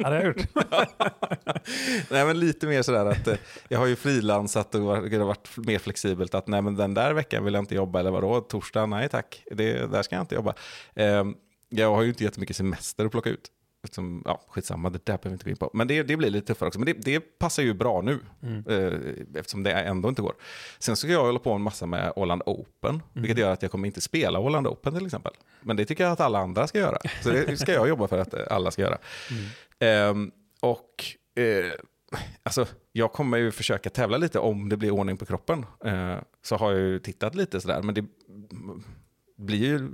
[0.01, 0.47] Ja, det har jag gjort.
[2.11, 3.35] nej, men lite mer sådär att eh,
[3.69, 7.13] jag har ju frilansat och det har varit mer flexibelt att nej, men den där
[7.15, 10.35] veckan vill jag inte jobba eller vadå, torsdag, nej tack, det, där ska jag inte
[10.35, 10.55] jobba.
[10.95, 11.35] Ehm,
[11.69, 13.51] jag har ju inte jättemycket semester att plocka ut.
[13.85, 15.71] Eftersom, ja, skitsamma, det där behöver vi inte gå in på.
[15.75, 16.79] Men det, det blir lite tuffare också.
[16.81, 18.65] Men det, det passar ju bra nu, Mm.
[18.67, 20.35] eh, eftersom det ändå inte går.
[20.79, 23.87] Sen ska jag hålla på en massa med Åland Open, vilket gör att jag kommer
[23.87, 25.33] inte spela Åland Open till exempel.
[25.63, 26.99] Men det tycker jag att alla andra ska göra.
[27.23, 28.99] Så det ska jag jobba för att eh, alla ska göra.
[29.79, 31.05] Ehm, och
[31.43, 31.73] eh,
[32.43, 35.67] alltså, jag kommer ju försöka tävla lite om det blir ordning på kroppen.
[35.85, 38.05] Eh, så har jag ju tittat lite sådär, men det
[39.39, 39.91] blir ju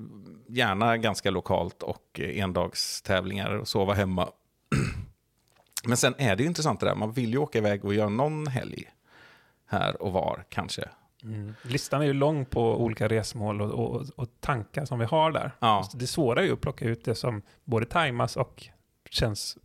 [0.49, 4.28] gärna ganska lokalt och eh, endagstävlingar och sova hemma.
[5.84, 8.09] Men sen är det ju intressant det där, man vill ju åka iväg och göra
[8.09, 8.84] någon helg
[9.66, 10.88] här och var kanske.
[11.22, 11.55] Mm.
[11.62, 15.51] Listan är ju lång på olika resmål och, och, och tankar som vi har där.
[15.59, 15.88] Ja.
[15.95, 18.68] Det svåra är ju att plocka ut det som både tajmas och
[19.11, 19.59] känns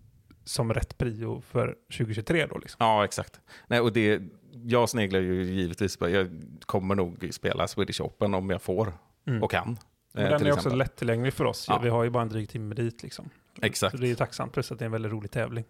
[0.43, 2.57] som rätt prio för 2023 då.
[2.57, 2.77] Liksom.
[2.79, 3.41] Ja, exakt.
[3.67, 4.21] Nej, och det,
[4.51, 8.93] jag sneglar ju givetvis på, jag kommer nog spela Swedish Open om jag får
[9.29, 9.43] Mm.
[9.43, 9.77] och kan.
[10.13, 10.77] Men eh, den är också exempel.
[10.77, 11.65] lättillgänglig för oss.
[11.67, 11.79] Ja.
[11.83, 13.03] Vi har ju bara en dryg timme dit.
[13.03, 13.29] Liksom.
[13.61, 13.91] Exakt.
[13.91, 15.65] Så det är ju tacksamt, plus att det är en väldigt rolig tävling.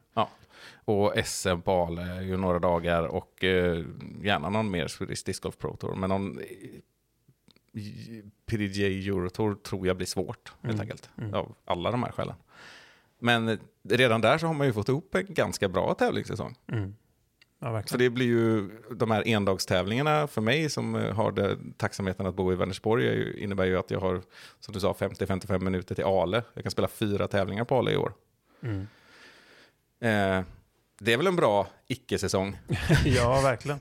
[0.85, 3.83] Och SM på Ale är ju några dagar och eh,
[4.23, 5.95] gärna någon mer Swedish Disc Golf Pro Tour.
[5.95, 6.45] Men någon eh,
[8.45, 10.81] PDGA Eurotour tror jag blir svårt helt Mm.
[10.81, 11.09] enkelt.
[11.17, 11.33] Mm.
[11.33, 12.35] Av alla de här skälen.
[13.19, 13.57] Men eh,
[13.89, 16.55] redan där så har man ju fått ihop en ganska bra tävlingssäsong.
[16.71, 16.95] Mm.
[17.59, 22.25] Ja, Så det blir ju de här endagstävlingarna för mig som eh, har det, tacksamheten
[22.25, 24.21] att bo i Vänersborg innebär ju att jag har,
[24.59, 26.43] som du sa, 50-55 minuter till Ale.
[26.53, 28.13] Jag kan spela fyra tävlingar på Ale i år.
[28.61, 28.81] Mm.
[29.99, 30.45] Eh,
[30.99, 32.57] det är väl en bra icke-säsong.
[33.05, 33.79] ja, verkligen.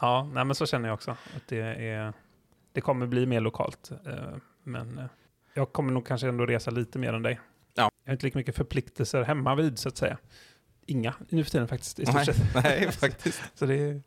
[0.00, 1.10] Ja, nej, men så känner jag också.
[1.10, 2.12] Att det, är,
[2.72, 3.90] det kommer bli mer lokalt.
[4.06, 5.04] eh, Men eh,
[5.54, 7.40] jag kommer nog kanske ändå resa lite mer än dig.
[7.74, 7.90] Ja.
[8.04, 10.18] Jag har inte lika mycket förpliktelser hemma vid så att säga.
[10.88, 12.36] Inga nu för tiden faktiskt i stort Nej, sett.
[12.64, 13.40] nej, faktiskt.
[13.54, 14.02] Så det är...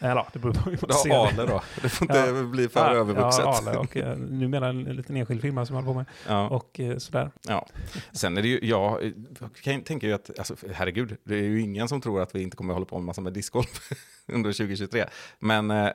[0.00, 1.16] Eller ja, det beror på hur man ser det.
[1.16, 1.62] Ale då.
[1.82, 2.42] Det får inte Ja.
[2.42, 3.44] bli för Ja, övervuxet.
[3.44, 6.06] Ja, Ale och eh, numera en, en liten enskild firma som jag håller på med.
[6.36, 7.30] Ja, Och eh, sådär.
[7.48, 7.66] ja.
[8.12, 9.12] Sen är det ju, jag
[9.62, 12.56] kan, tänker ju att, alltså, herregud, det är ju ingen som tror att vi inte
[12.56, 13.90] kommer hålla på med massa med discgolf
[14.26, 15.04] under 2023.
[15.38, 15.88] Men eh,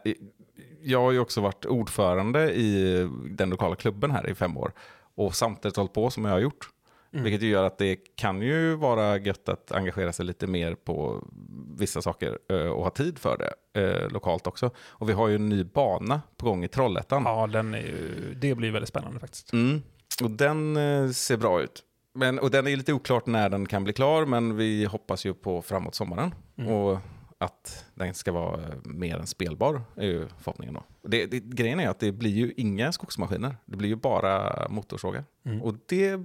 [0.81, 2.93] jag har ju också varit ordförande i
[3.31, 4.71] den lokala klubben här i fem år.
[5.15, 6.69] Och samtidigt hållit på som jag har gjort.
[7.14, 7.24] Mm.
[7.24, 11.28] Vilket ju gör att det kan ju vara gött att engagera sig lite mer på
[11.78, 14.72] vissa saker eh, och ha tid för det eh, lokalt också.
[14.78, 17.24] Och vi har ju en ny bana på gång i Trollhättan.
[17.26, 19.53] Ja, den är ju, det blir väldigt spännande faktiskt.
[19.53, 19.82] Mm.
[20.24, 21.84] Och den eh, ser bra ut.
[22.14, 25.34] Men, och den är lite oklart när den kan bli klar, men vi hoppas ju
[25.34, 26.34] på framåt sommaren.
[26.57, 26.72] Mm.
[26.74, 26.97] Och
[27.38, 30.84] att den ska vara mer än spelbar, är ju förhoppningen då.
[31.10, 35.24] Det, det, grejen är att det blir ju inga skogsmaskiner, det blir ju bara motorsågar.
[35.45, 35.62] Mm.
[35.62, 36.20] Och det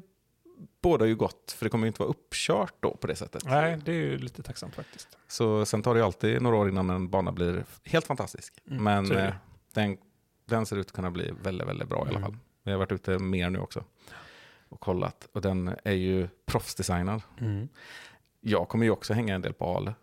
[0.82, 3.44] båda ju gott, för det kommer ju inte vara uppkört då på det sättet.
[3.44, 5.08] Nej, det är ju lite tacksamt faktiskt.
[5.28, 8.54] Så sen tar det ju alltid några år innan en bana blir helt fantastisk.
[8.70, 9.34] Mm, Men eh,
[9.72, 9.98] den,
[10.44, 12.22] den ser ut att kunna bli väldigt, väldigt bra i alla Mm.
[12.22, 12.36] fall.
[12.62, 13.84] Vi har varit ute mer nu också
[14.68, 15.28] och kollat.
[15.32, 17.22] Och den är ju proffsdesignad.
[17.40, 17.68] Mm.
[18.40, 19.94] Jag kommer ju också hänga en del på Ale.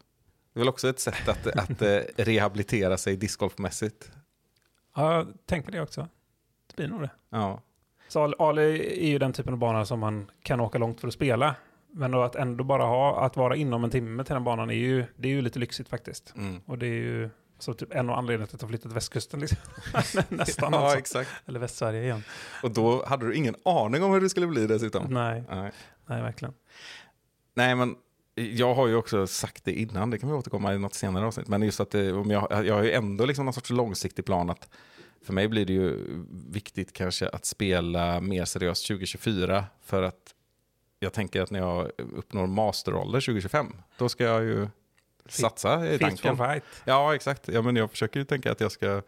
[0.54, 4.12] Det är väl också ett sätt att, att eh, rehabilitera sig discgolfmässigt.
[4.96, 6.08] Ja, jag tänker det också.
[6.68, 7.10] Det blir nog det.
[7.30, 7.62] Ja.
[8.12, 11.08] Så Ale- Ale är ju den typen av bana som man kan åka långt för
[11.08, 11.56] att spela.
[11.92, 15.06] Men att ändå bara ha, att vara inom en timme till den banan är ju,
[15.16, 16.34] det är ju lite lyxigt faktiskt.
[16.38, 16.62] Mm.
[16.66, 19.40] Och det är ju så typ en av anledningarna till att jag flyttat till västkusten
[19.40, 19.58] liksom.
[20.30, 20.98] Nästan ja, alltså.
[20.98, 21.30] exakt.
[21.46, 22.24] Eller Västsverige igen.
[22.64, 25.14] Och då hade du ingen aning om hur det skulle bli dessutom.
[25.14, 25.72] Nej, Nej.
[26.06, 26.54] nej verkligen.
[27.54, 27.96] Nej, men
[28.36, 31.48] jag har ju också sagt det innan, det kan vi återkomma i något senare avsnitt,
[31.48, 34.70] men just att det, jag, jag har ju ändå liksom någon sorts långsiktig plan att
[35.24, 35.98] för mig blir det ju
[36.52, 40.36] viktigt kanske att spela mer seriöst 2024 för att
[41.00, 44.68] jag tänker att när jag uppnår masterålder 2025, då ska jag ju
[45.26, 46.38] satsa i tanken.
[46.38, 46.64] fight.
[46.86, 47.48] Ja, exakt.
[47.48, 49.02] Ja, men jag försöker ju tänka att jag ska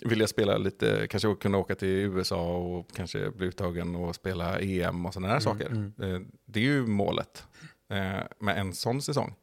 [0.00, 5.06] vilja spela lite, kanske kunna åka till USA och kanske bli uttagen och spela EM
[5.06, 5.66] och sådana här saker.
[5.66, 5.92] mm.
[6.02, 7.44] Eh, Det är ju målet
[7.88, 9.34] eh, med en sån säsong.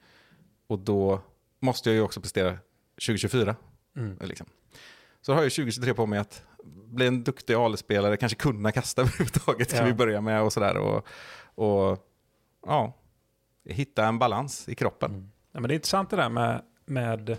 [0.67, 1.21] Och då
[1.59, 2.57] måste jag ju också prestera
[2.95, 3.55] 2024.
[3.95, 4.17] Mm.
[4.21, 4.47] Liksom.
[5.21, 6.43] Så har jag 2023 på mig att
[6.85, 9.85] bli en duktig AL-spelare, kanske kunna kasta överhuvudtaget, ska Ja.
[9.85, 10.77] vi börja med och sådär.
[10.77, 11.07] Och,
[11.55, 12.05] och
[12.65, 12.93] ja,
[13.65, 15.11] hitta en balans i kroppen.
[15.11, 15.31] Mm.
[15.51, 17.37] Ja, men det är intressant det där med, med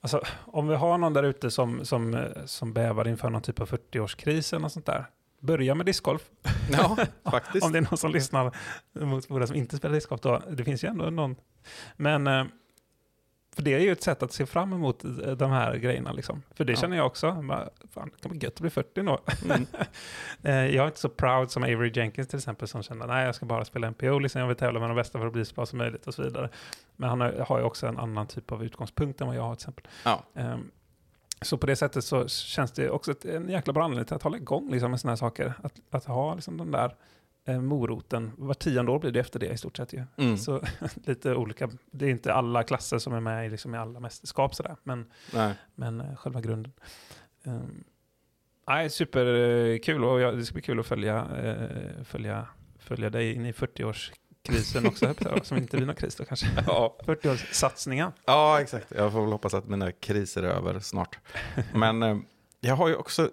[0.00, 3.68] alltså, om vi har någon där ute som, som, som bävar inför någon typ av
[3.68, 5.06] 40-årskris eller något sånt där.
[5.40, 6.22] Börja med discgolf.
[6.72, 6.96] Ja,
[7.30, 7.66] faktiskt.
[7.66, 8.56] Om det är någon som lyssnar
[8.92, 10.42] mot våra som inte spelar discgolf då.
[10.50, 11.36] Det finns ju ändå någon.
[11.96, 12.44] Men eh,
[13.54, 16.12] för det är ju ett sätt att se fram emot eh, de här grejerna.
[16.12, 16.42] Liksom.
[16.54, 16.76] För det Ja.
[16.78, 17.32] känner jag också.
[17.32, 19.20] Bara, Fan, det kan bli gött att bli 40 nå.
[19.44, 19.66] Mm.
[20.44, 23.34] Eh, jag är inte så proud som Avery Jenkins till exempel som känner nej jag
[23.34, 25.54] ska bara spela NPO, liksom, jag vill tävla med de bästa för att bli så
[25.54, 26.48] bra som möjligt och så vidare.
[26.96, 29.62] Men han har, ju också en annan typ av utgångspunkt än vad jag har till
[29.62, 29.84] exempel.
[30.04, 30.22] Ja.
[30.34, 30.70] Ehm,
[31.42, 34.22] så på det sättet så känns det också ett, en jäkla bra anledning till att
[34.22, 35.52] hålla igång liksom, med sådana här saker.
[35.62, 36.94] Att, att ha liksom, den där
[37.46, 40.04] moroten, var tionde år blir det efter det i stort sett ju.
[40.16, 40.36] Mm.
[40.36, 40.62] Så
[41.04, 44.54] lite olika, det är inte alla klasser som är med i, liksom, i alla mästerskap
[44.54, 45.54] sådär, men, Nej.
[45.74, 46.72] men eh, själva grunden.
[47.44, 47.84] Um,
[48.68, 52.46] nej, superkul och jag, det ska bli kul att följa, eh, följa,
[52.78, 56.46] följa dig in i 40-årskrisen också, som inte blir någon kris då kanske.
[56.66, 56.98] Ja.
[57.04, 58.12] 40-årssatsningen.
[58.24, 58.86] ja, exakt.
[58.96, 61.18] Jag får väl hoppas att mina kriser är över snart.
[61.74, 62.16] Men eh,
[62.64, 63.30] jag har ju också,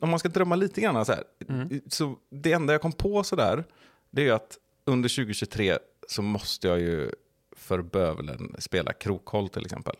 [0.00, 1.80] om man ska drömma lite grann så här, Mm.
[1.88, 3.64] så det enda jag kom på så där,
[4.10, 5.78] det är ju att under 2023
[6.08, 7.10] så måste jag ju
[7.56, 9.96] för bövelen spela krokhåll till exempel.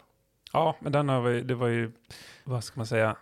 [0.52, 1.92] Ja, men den har vi, det var ju,
[2.44, 3.16] vad ska man säga,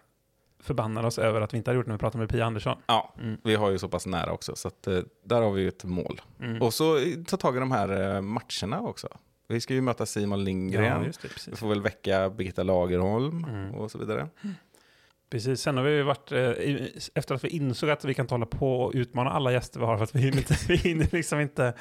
[0.61, 2.79] förbannade oss över att vi inte hade gjort när vi pratade med Pia Andersson.
[2.87, 3.37] Ja, Mm.
[3.45, 5.85] vi har ju så pass nära också, så att, eh, där har vi ju ett
[5.85, 6.21] mål.
[6.41, 6.63] Mm.
[6.63, 9.09] Och så eh, ta tag i de här eh, matcherna också.
[9.49, 13.75] Vi ska ju möta Simon Lindgren, ja, det, vi får väl väcka Birgitta Lagerholm Mm.
[13.75, 14.29] och så vidare.
[15.31, 15.61] Precis.
[15.61, 16.51] Sen har vi varit, eh,
[17.15, 19.97] efter att vi insåg att vi kan hålla på och utmana alla gäster vi har,
[19.97, 21.75] för att vi hinner, inte, vi hinner liksom inte,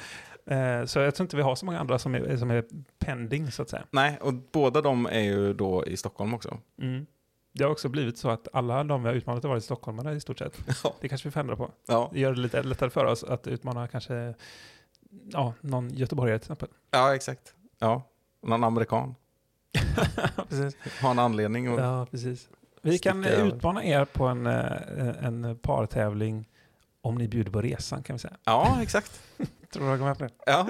[0.46, 2.64] eh, så jag tror inte vi har så många andra som är, som är
[2.98, 3.84] pending, så att säga.
[3.90, 6.58] Nej, och båda de är ju då i Stockholm också.
[6.82, 7.06] Mm.
[7.52, 10.20] Det har också blivit så att alla de vi har utmanat har varit stockholmare i
[10.20, 10.58] stort sett.
[10.84, 10.94] Ja.
[11.00, 11.70] Det kanske vi får ändra på.
[11.86, 14.34] Ja, Det gör det lite lättare för oss att utmana kanske
[15.32, 16.68] ja, någon göteborgare till exempel.
[16.90, 17.54] ja exakt.
[17.78, 18.02] Ja,
[18.42, 19.14] någon amerikan.
[20.48, 20.76] precis.
[21.00, 21.72] Har en anledning.
[21.72, 21.80] Och...
[21.80, 22.48] Ja, precis.
[22.82, 23.46] Vi kan över.
[23.46, 26.48] utmana er på en, eh, en partävling
[27.00, 28.36] om ni bjuder på resan kan vi säga.
[28.44, 29.20] Ja, exakt.
[29.72, 30.30] Tror du jag går med på det?
[30.46, 30.68] Ja.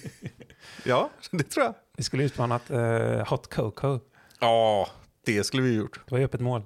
[0.84, 1.74] ja, det tror jag.
[1.96, 3.98] Vi skulle utmanat eh, Hot Coco.
[4.40, 4.88] Ja,
[5.26, 6.00] det skulle vi gjort.
[6.04, 6.62] Det var ju öppet mål.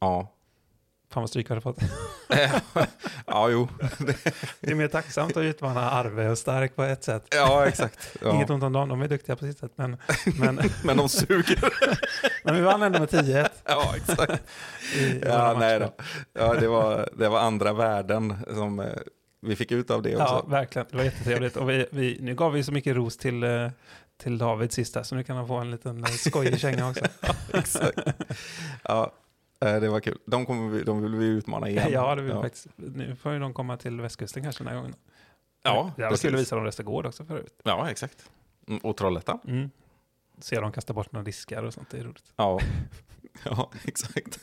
[0.00, 0.32] Ja.
[1.10, 1.78] Fan vad stryk vi hade fått.
[3.26, 3.68] ja, jo.
[4.60, 7.26] Det är mer tacksamt att utmana Arve och Stark på ett sätt.
[7.30, 8.16] Ja, exakt.
[8.22, 8.54] Inget Ja.
[8.54, 9.72] ont om dem, de är duktiga på sitt sätt.
[9.76, 9.96] Men,
[10.38, 11.58] men, Men de suger.
[12.44, 13.48] men vi vann ändå med 10-1.
[13.64, 14.42] Ja, exakt.
[14.94, 15.92] i- Ja, nej då.
[16.32, 18.86] Ja, det var, det var andra värden som eh,
[19.42, 20.50] vi fick ut av det Ja, också.
[20.50, 20.86] verkligen.
[20.90, 21.56] Det var jättetrevligt.
[21.56, 23.68] Och vi, vi, nu gav vi så mycket ros till, eh,
[24.22, 27.04] till David sista, så nu kan han få en liten eh, skojig känga också.
[27.52, 27.98] Exakt.
[28.82, 29.12] Ja,
[29.66, 30.18] det var kul.
[30.26, 31.88] De, kommer vi, de vill vi utmana igen.
[31.92, 32.42] Ja, det vill ja.
[32.42, 32.66] faktiskt.
[32.76, 34.94] Nu får ju de komma till västkusten kanske den här gången.
[35.62, 36.22] Ja, var precis.
[36.22, 37.60] kul att visa dem Restagård också förut.
[37.64, 38.30] Ja, exakt.
[38.68, 39.38] Mm, Och Trollhättan.
[39.46, 39.70] Mm.
[40.38, 42.32] Se dem kasta bort några diskar och sånt, det är roligt.
[42.36, 42.60] Ja.
[43.44, 44.38] ja, exakt.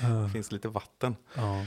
[0.00, 1.16] Det finns lite vatten.
[1.34, 1.66] ja.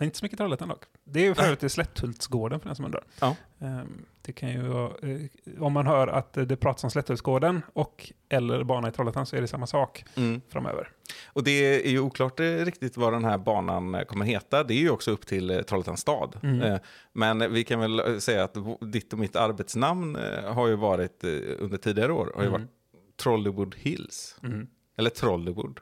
[0.00, 0.82] Men Inte så mycket Trollhättan dock.
[1.04, 3.04] Det är ju för övrigt i Slätthultsgården för den som undrar.
[3.20, 3.36] Ja.
[3.58, 5.20] Ehm, Det kan ju vara, eh,
[5.62, 9.40] om man hör att det pratas om Slätthultsgården och eller bana i Trollhättan så är
[9.40, 10.40] det samma sak Mm.
[10.48, 10.88] framöver.
[11.26, 14.64] Och det är ju oklart eh, riktigt vad den här banan eh, kommer heta.
[14.64, 16.36] Det är ju också upp till Trollhättans stad.
[16.42, 16.78] Mm.
[17.12, 18.56] Men vi kan väl säga att
[18.92, 21.24] ditt och mitt arbetsnamn har ju varit
[21.58, 22.60] under tidigare år har ju Mm.
[22.60, 22.70] varit
[23.16, 24.38] Trollywood Hills.
[24.42, 24.66] Mm.
[24.96, 25.80] Eller Trollywood.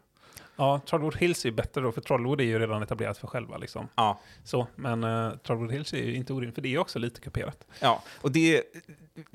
[0.58, 3.56] Ja, Trollwood Hills är ju bättre då, för Trollwood är ju redan etablerat för själva.
[3.56, 3.88] Liksom.
[3.94, 4.20] Ja.
[4.44, 7.20] Så, men uh, Trollwood Hills är ju inte orimligt, för det är ju också lite
[7.20, 7.66] kuperat.
[7.80, 8.62] Ja, och det,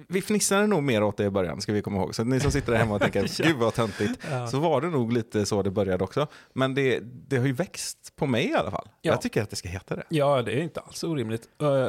[0.07, 2.15] vi fnissade nog mer åt det i början, ska vi komma ihåg.
[2.15, 4.47] Så ni som sitter där hemma och tänker, gud vad töntigt, Ja.
[4.47, 6.27] så var det nog lite så det började också.
[6.53, 8.87] Men det, det har ju växt på mig i alla fall.
[9.01, 9.11] Ja.
[9.11, 10.03] Jag tycker att det ska heta det.
[10.09, 11.47] Ja, det är inte alls orimligt.
[11.61, 11.87] Eh,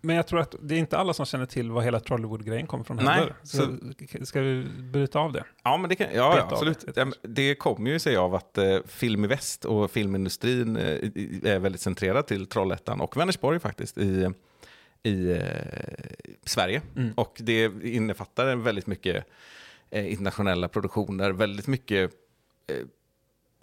[0.00, 2.84] men jag tror att det är inte alla som känner till vad hela Trollwood-grejen kommer
[2.84, 3.34] från Nej, heller.
[3.42, 5.44] Så, ska vi bryta av det?
[5.64, 6.94] Ja, men det, kan, ja, ja absolut.
[6.94, 10.84] det, Det kommer ju sig av att eh, Film i Väst och filmindustrin eh,
[11.52, 14.30] är väldigt centrerad till Trollhättan och Vänersborg faktiskt i,
[15.02, 15.40] i eh,
[16.44, 16.82] Sverige.
[16.96, 17.12] Mm.
[17.12, 19.24] Och det innefattar väldigt mycket
[19.90, 22.12] eh, internationella produktioner, väldigt mycket
[22.66, 22.86] eh,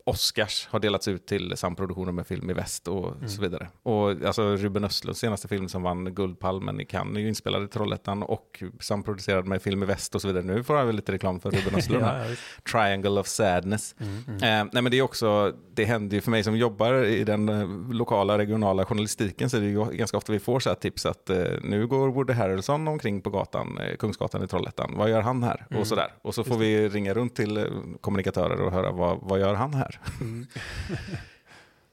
[0.08, 3.30] Oscars har delats ut till samproduktioner med Film i Väst och Mm.
[3.30, 3.68] så vidare.
[3.84, 7.68] Och alltså Ruben Östlunds senaste film som vann Guldpalmen i Cannes är ju inspelad i
[7.68, 10.44] Trollhättan och samproducerad med Film i Väst och så vidare.
[10.44, 12.04] Nu får jag väl lite reklam för Ruben Östlund.
[12.06, 12.24] ja.
[12.72, 13.96] Triangle of Sadness.
[14.00, 14.36] Mm, mm.
[14.36, 17.50] Eh, nej men det är också, det händer ju för mig som jobbar i den
[17.50, 21.06] eh, lokala regionala journalistiken så är det ju ganska ofta vi får så här tips
[21.06, 25.22] att eh, nu går Woody Harrelson omkring på gatan, eh, Kungsgatan i Trollhättan, vad gör
[25.22, 25.66] han här?
[25.70, 25.82] Mm.
[25.82, 26.14] Och sådär.
[26.22, 27.64] Och så får vi ringa runt till eh,
[28.02, 29.95] kommunikatörer och höra vad, vad gör han här?
[30.22, 30.48] Mm.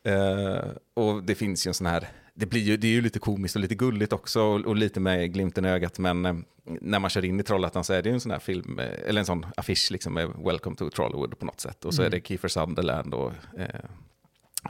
[0.05, 3.19] Eh, och det finns ju en sån här, det, blir ju, det är ju lite
[3.19, 6.35] komiskt och lite gulligt också och, och lite med glimten i ögat men eh,
[6.65, 8.91] när man kör in i Trollhättan så är det ju en sån här film, eh,
[9.07, 12.13] eller en sån affisch liksom med Welcome to Trollywood på något sätt och så Mm.
[12.13, 13.67] är det Kiefer Sutherland och eh,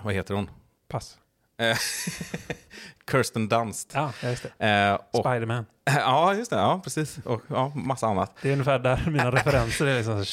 [0.03, 0.51] vad heter hon?
[0.89, 1.19] Pass.
[3.11, 3.91] Kirsten Dunst.
[3.95, 4.67] Ja, just det.
[4.67, 5.67] Eh, Spiderman.
[5.85, 6.57] ja, just det.
[6.57, 7.19] Ja, precis.
[7.25, 8.37] Och ja, massa annat.
[8.43, 9.97] Det är ungefär där mina referenser är.
[9.97, 10.25] Liksom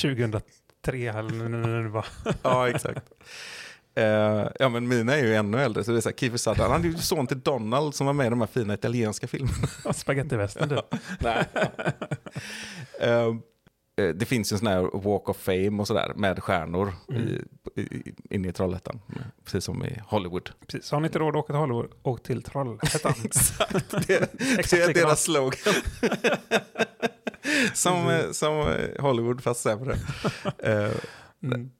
[0.85, 2.05] 2003 eller bara.
[2.41, 3.13] Ja, exakt.
[3.95, 5.83] Eh, ja, men mina är ju ännu äldre.
[5.83, 8.13] Så det är så här, Kiefer Sutherland, han är ju son till Donald som var
[8.13, 9.67] med i de här fina italienska filmerna.
[9.93, 10.85] Spagettivästen typ.
[11.19, 11.45] Nej.
[12.99, 13.09] Eh,
[13.97, 17.81] eh, det finns ju en sån här Walk of Fame och sådär med stjärnor i,
[17.81, 19.01] i, inne i Trollhättan.
[19.45, 20.49] Precis som i Hollywood.
[20.67, 20.91] Precis.
[20.91, 23.13] Har ni inte råd att åka till Hollywood, åk till Trollhättan.
[23.23, 24.95] Exakt, det, det Exakt är likadant.
[24.95, 25.73] deras slogan.
[27.73, 29.95] Som, eh, som eh, Hollywood fast sämre.
[30.63, 30.91] Eh,
[31.43, 31.71] Mm.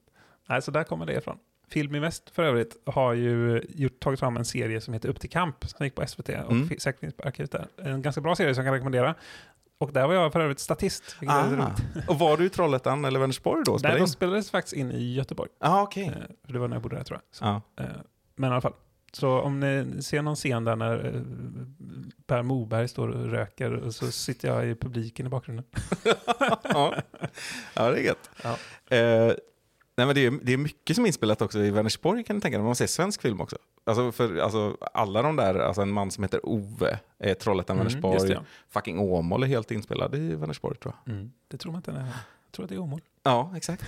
[0.48, 1.38] Nej, så där kommer det ifrån.
[1.68, 5.20] Film i Väst för övrigt har ju gjort, tagit fram en serie som heter Upp
[5.20, 6.68] till kamp som gick på SVT och Mm.
[6.78, 7.66] säkert finns på arkivet där.
[7.76, 9.14] En ganska bra serie som jag kan rekommendera.
[9.78, 11.16] Och där var jag för övrigt statist.
[11.26, 11.44] ah.
[12.08, 13.78] Och var du i Trollhättan eller Vänersborg då?
[13.78, 14.08] spelade de in?
[14.08, 15.50] spelades faktiskt in i Göteborg.
[15.60, 15.80] Ah.
[15.96, 16.12] Eh,
[16.46, 17.36] för det var när jag bodde där tror jag.
[17.36, 17.84] Så, Ja.
[17.84, 17.90] eh,
[18.36, 18.74] men i alla fall.
[19.12, 21.22] Så om ni ser någon scen där när eh,
[22.26, 25.64] Per Moberg står och röker och så sitter jag i publiken i bakgrunden.
[26.62, 26.94] ja.
[27.74, 28.30] ja, det är gött.
[28.42, 28.50] Ja.
[28.96, 29.32] Eh,
[29.96, 32.42] nej, men det, är, det är mycket som är inspelat också i Vänersborg kan ni
[32.42, 33.56] tänka när man ser svensk film också.
[33.84, 38.00] Alltså, för, alltså, alla de där, alltså en man som heter Ove, är Trollhättan, Mm,
[38.28, 38.42] det, ja.
[38.68, 41.14] fucking Åmål är helt inspelad i Vänersborg tror jag.
[41.14, 41.32] Mm.
[41.48, 41.92] Det tror man inte.
[41.92, 43.00] när- Jag tror att det är Åmål.
[43.30, 43.84] Ja, exakt.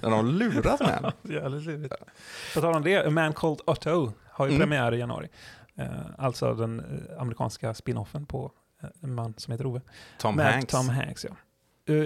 [0.00, 1.32] De har lurat med en.
[1.32, 1.94] Jävligt lurigt.
[2.54, 4.60] På tal om det, A Man Called Otto har ju Mm.
[4.60, 5.28] premiär i januari.
[5.78, 5.86] Eh,
[6.18, 9.80] alltså den eh, amerikanska spin-offen på eh, en man som heter Ove.
[10.18, 10.72] Tom Med Hanks.
[10.72, 11.36] Tom Hanks, ja.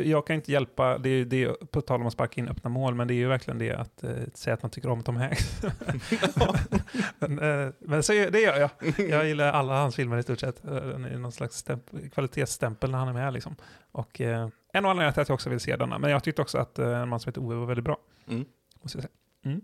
[0.05, 2.71] Jag kan inte hjälpa, det är, det är på tal om att sparka in öppna
[2.71, 5.17] mål, men det är ju verkligen det att eh, säga att man tycker om Tom
[5.17, 5.61] Hanks.
[7.19, 8.71] men eh, men så, det gör jag.
[9.11, 10.63] Jag gillar alla hans filmer i stort sett.
[10.63, 13.33] Den är någon slags stämp- kvalitetsstämpel när han är med.
[13.33, 13.57] Liksom.
[13.93, 15.99] Och, eh, en av anledningarna till att jag också vill se denna.
[15.99, 17.97] Men jag tyckte också att eh, en man som heter Ove var väldigt bra.
[18.29, 18.45] Mm.
[18.83, 19.13] Måste jag säga.
[19.45, 19.61] Mm.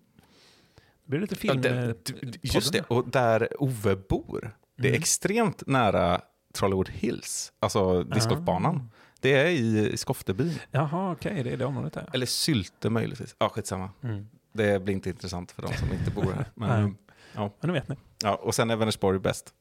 [1.04, 1.62] Det blir lite Ja, film...
[1.62, 1.70] det,
[2.22, 4.98] eh, just det, och där Ove bor, det är Mm.
[5.00, 6.20] extremt nära
[6.54, 8.76] Trollywood Hills, alltså discgolfbanan.
[8.76, 8.96] Ah.
[9.20, 10.58] Det är i, Skoftebyn.
[10.70, 12.10] Jaha, okej, det är det området där.
[12.12, 13.36] Eller Sylte möjligtvis.
[13.38, 13.90] Ja, skitsamma.
[14.02, 14.28] Mm.
[14.52, 16.46] Det blir inte intressant för de som inte bor här.
[16.54, 16.96] Men,
[17.34, 17.96] Men nu vet ni.
[18.22, 19.54] ja, och sen är Vänersborg bäst.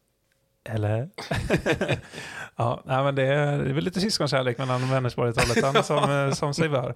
[0.70, 1.10] Eller?
[2.56, 6.12] ja, nej, men det är, det är väl lite syskonkärlek mellan Vänersborg och Trollhättan som,
[6.12, 6.96] eh, som sig bör.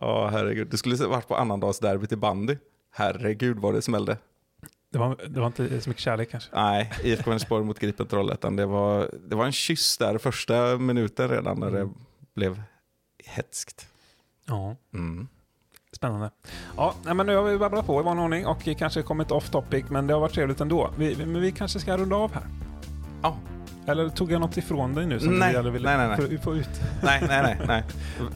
[0.00, 0.68] Ja, herregud.
[0.70, 2.56] Du skulle varit på annandagsderbyt i bandy.
[2.94, 4.16] Herregud vad det smällde.
[4.92, 6.50] Det var, det var inte så mycket kärlek kanske.
[6.54, 8.56] Nej, IFK Vänersborg mot Gripen Trollhättan.
[8.56, 11.94] Det var, det var en kyss där första minuten redan när det Mm.
[12.34, 12.62] blev
[13.24, 13.86] hetskt.
[14.46, 15.28] Ja, Mm.
[15.92, 16.30] spännande.
[16.76, 19.84] Ja, men nu har vi babblat på i vanlig ordning och kanske kommit off topic,
[19.88, 20.90] men det har varit trevligt ändå.
[20.98, 22.42] Vi- men vi kanske ska runda av här.
[23.22, 23.36] Ja.
[23.86, 26.38] Eller tog jag något ifrån dig nu som Nej, du gärna ville nej, nej, nej.
[26.38, 26.80] Få, ut?
[27.02, 27.82] Nej, nej, nej.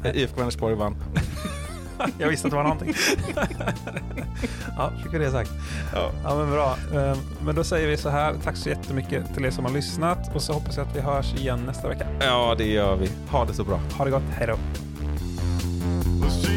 [0.02, 0.22] nej.
[0.22, 0.96] IFK Vänersborg vann.
[2.18, 2.94] Jag visste att det var någonting.
[4.76, 5.50] ja, fick vi det sagt.
[5.94, 6.10] Ja.
[6.24, 6.76] Ja, men bra.
[6.94, 8.34] Eh, Men då säger vi så här.
[8.44, 11.34] Tack så jättemycket till er som har lyssnat och så hoppas jag att vi hörs
[11.34, 12.06] igen nästa vecka.
[12.20, 13.10] ja, det gör vi.
[13.30, 13.80] Ha det så bra.
[13.98, 14.22] Ha det gott.
[14.30, 14.56] Hej då.
[16.22, 16.56] Will see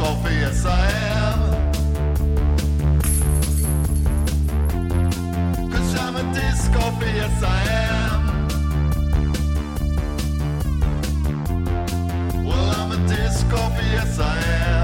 [0.00, 1.40] a disc golfer, yes I am.
[5.70, 8.48] Cause I'm a disc golfer, yes I am.
[12.44, 14.79] Well, I'm a disc golfer, yes I am.